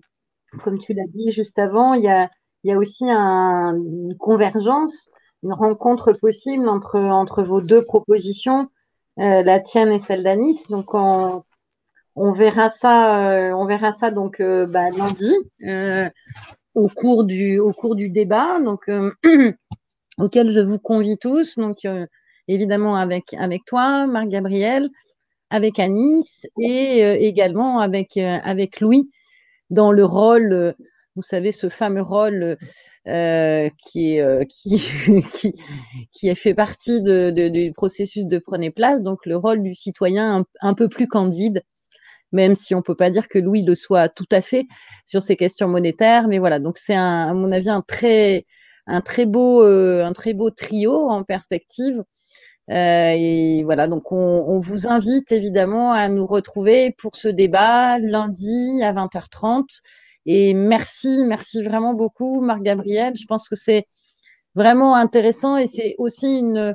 [0.62, 2.28] comme tu l'as dit juste avant, il y a,
[2.76, 5.09] aussi un, une convergence,
[5.43, 8.68] une rencontre possible entre, vos deux propositions,
[9.18, 10.64] euh, la tienne et celle d'Anis.
[10.68, 11.44] Donc, on,
[12.19, 15.35] on verra ça, on verra ça donc bah, lundi
[16.74, 18.61] au cours du, au cours du débat.
[18.61, 18.90] Donc,
[20.19, 21.57] auquel je vous convie tous.
[21.57, 21.78] Donc,
[22.49, 24.89] évidemment avec, avec toi, Marc-Gabriel,
[25.51, 28.39] avec Anis et euh, également avec, euh,
[28.81, 29.09] Louis
[29.70, 30.73] dans le rôle, euh,
[31.15, 32.57] vous savez, ce fameux rôle
[33.07, 34.81] qui, est, qui,
[35.32, 35.55] qui,
[36.12, 40.89] qui fait partie du processus de Prenez Place, donc le rôle du citoyen un, peu
[40.89, 41.62] plus candide,
[42.33, 44.67] même si on peut pas dire que Louis le soit tout à fait
[45.07, 46.29] sur ces questions monétaires.
[46.29, 48.47] Mais voilà, donc c'est à mon avis un très,
[48.87, 52.03] un très beau, un très beau trio en perspective
[52.71, 58.83] euh, et voilà, donc on, vous invite évidemment à nous retrouver pour ce débat lundi
[58.83, 59.65] à 20h30.
[60.27, 63.15] Et merci, merci vraiment beaucoup, Marc-Gabriel.
[63.17, 63.87] Je pense que c'est
[64.55, 66.75] vraiment intéressant et c'est aussi une,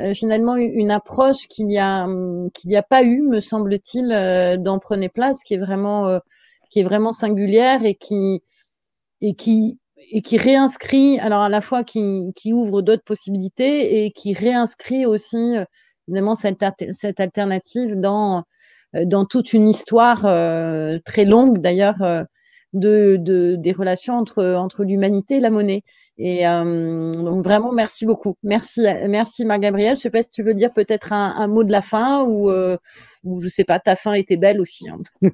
[0.00, 2.08] euh, finalement une approche qu'il n'y a,
[2.54, 6.18] qu'il a pas eu, me semble-t-il, euh, dans Prenez Place, qui est vraiment,
[6.70, 8.42] qui est vraiment singulière et qui,
[9.20, 9.78] et qui
[10.10, 15.06] et qui réinscrit, alors à la fois qui, qui ouvre d'autres possibilités et qui réinscrit
[15.06, 15.64] aussi euh,
[16.08, 18.44] évidemment cette, cette alternative dans,
[18.94, 22.26] euh, dans toute une histoire euh, très longue d'ailleurs
[22.72, 25.82] de, de, des relations entre, entre l'humanité et la monnaie.
[26.24, 28.36] Et donc vraiment merci beaucoup.
[28.44, 29.96] Merci, merci Marc-Gabriel.
[29.96, 32.52] Je sais pas si tu veux dire peut-être un, mot de la fin ou,
[33.24, 34.88] ou je sais pas, ta fin était belle aussi.
[34.88, 34.98] Hein.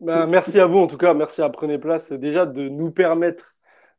[0.00, 3.54] Ben, merci à vous en tout cas, merci à Prenez Place déjà de nous permettre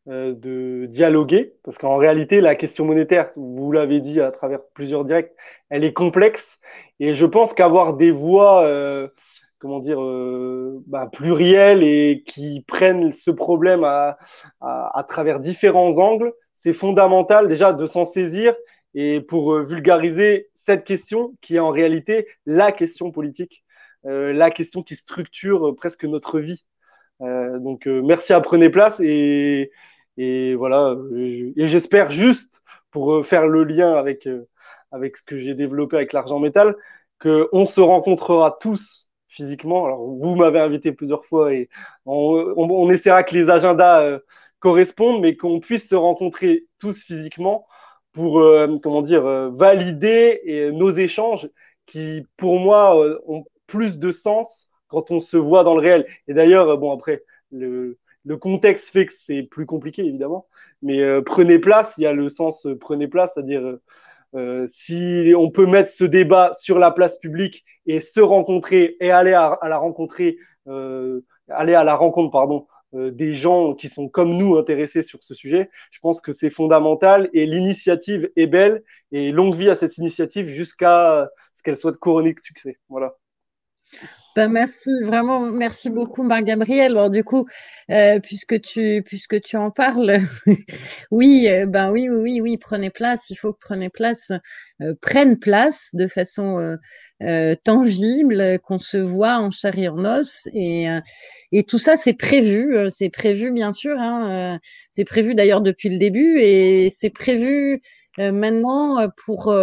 [0.08, 5.06] euh, de dialoguer, parce qu'en réalité, la question monétaire, vous l'avez dit à travers plusieurs
[5.06, 5.34] directs,
[5.70, 6.60] elle est complexe.
[7.00, 9.08] Et je pense qu'avoir des voix, euh,
[9.60, 14.18] comment dire, euh, bah, plurielles et qui prennent ce problème à,
[14.61, 18.56] à, travers différents angles, c'est fondamental déjà de s'en saisir
[18.95, 23.64] et pour vulgariser cette question qui est en réalité la question politique,
[24.03, 26.65] la question qui structure presque notre vie.
[27.19, 29.72] donc merci à Prenez Place et,
[30.18, 32.61] et voilà, et j'espère juste,
[32.91, 34.48] pour euh, faire le lien avec, euh,
[34.91, 36.76] avec ce que j'ai développé avec l'argent métal,
[37.19, 39.86] qu'on se rencontrera tous physiquement.
[39.86, 41.70] Alors, vous m'avez invité plusieurs fois et
[42.06, 44.20] on, essaiera que les agendas euh,
[44.60, 47.66] correspondent, mais qu'on puisse se rencontrer tous physiquement
[48.12, 48.44] pour,
[48.82, 51.50] comment dire, valider nos échanges
[51.86, 52.98] qui, pour moi,
[53.28, 56.08] ont plus de sens quand on se voit dans le réel.
[56.28, 60.48] Et d'ailleurs, bon, après, le, le contexte fait que c'est plus compliqué, évidemment.
[60.82, 63.78] Mais euh, prenez place, il y a le sens euh, prenez place, c'est-à-dire
[64.36, 69.12] euh, si on peut mettre ce débat sur la place publique et se rencontrer et
[69.12, 70.16] aller à, à la rencontre,
[72.32, 76.50] pardon, des gens qui sont comme nous intéressés sur ce sujet, je pense que c'est
[76.50, 81.98] fondamental et l'initiative est belle et longue vie à cette initiative jusqu'à ce qu'elle soit
[81.98, 82.80] couronnée de succès.
[82.90, 83.16] Voilà.
[84.40, 86.94] Ben, merci, vraiment, merci beaucoup, Marc-Gabriel.
[86.94, 87.45] Alors, du coup,
[87.91, 90.20] euh, puisque, tu, puisque tu en parles,
[91.11, 93.30] oui, euh, ben oui, oui, oui, prenez place.
[93.32, 94.32] Il faut que prenez place,
[94.82, 96.78] euh, prenne place de façon
[97.66, 100.48] tangible, qu'on se voit en chair et en os.
[100.53, 100.88] Et,
[101.52, 102.78] et tout ça, c'est prévu.
[102.90, 103.98] C'est prévu, bien sûr.
[103.99, 104.57] Hein,
[104.91, 107.82] c'est prévu d'ailleurs depuis le début et c'est prévu
[108.18, 109.53] maintenant pour,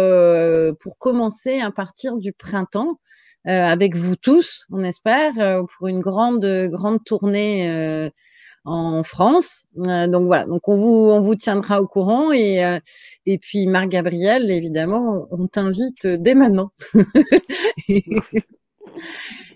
[0.79, 2.99] pour commencer à partir du printemps.
[3.47, 8.09] Euh, avec vous tous, on espère, euh, pour une grande, grande tournée euh,
[8.65, 9.67] en France.
[9.75, 12.79] donc voilà, donc on vous, on vous tiendra au courant et,
[13.25, 16.71] et puis Marc Gabriel, évidemment, on t'invite dès maintenant.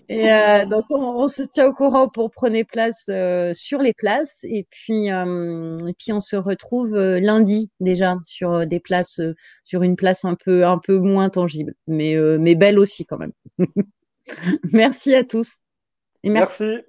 [0.08, 4.40] Et euh, donc, on, se tient au courant pour prenez place euh, sur les places.
[4.44, 9.20] Et puis, euh, et puis, on se retrouve lundi déjà sur des places,
[9.64, 13.32] sur une place un peu, un peu moins tangible, mais, mais belle aussi quand même.
[14.72, 15.62] merci à tous.
[16.24, 16.82] Merci.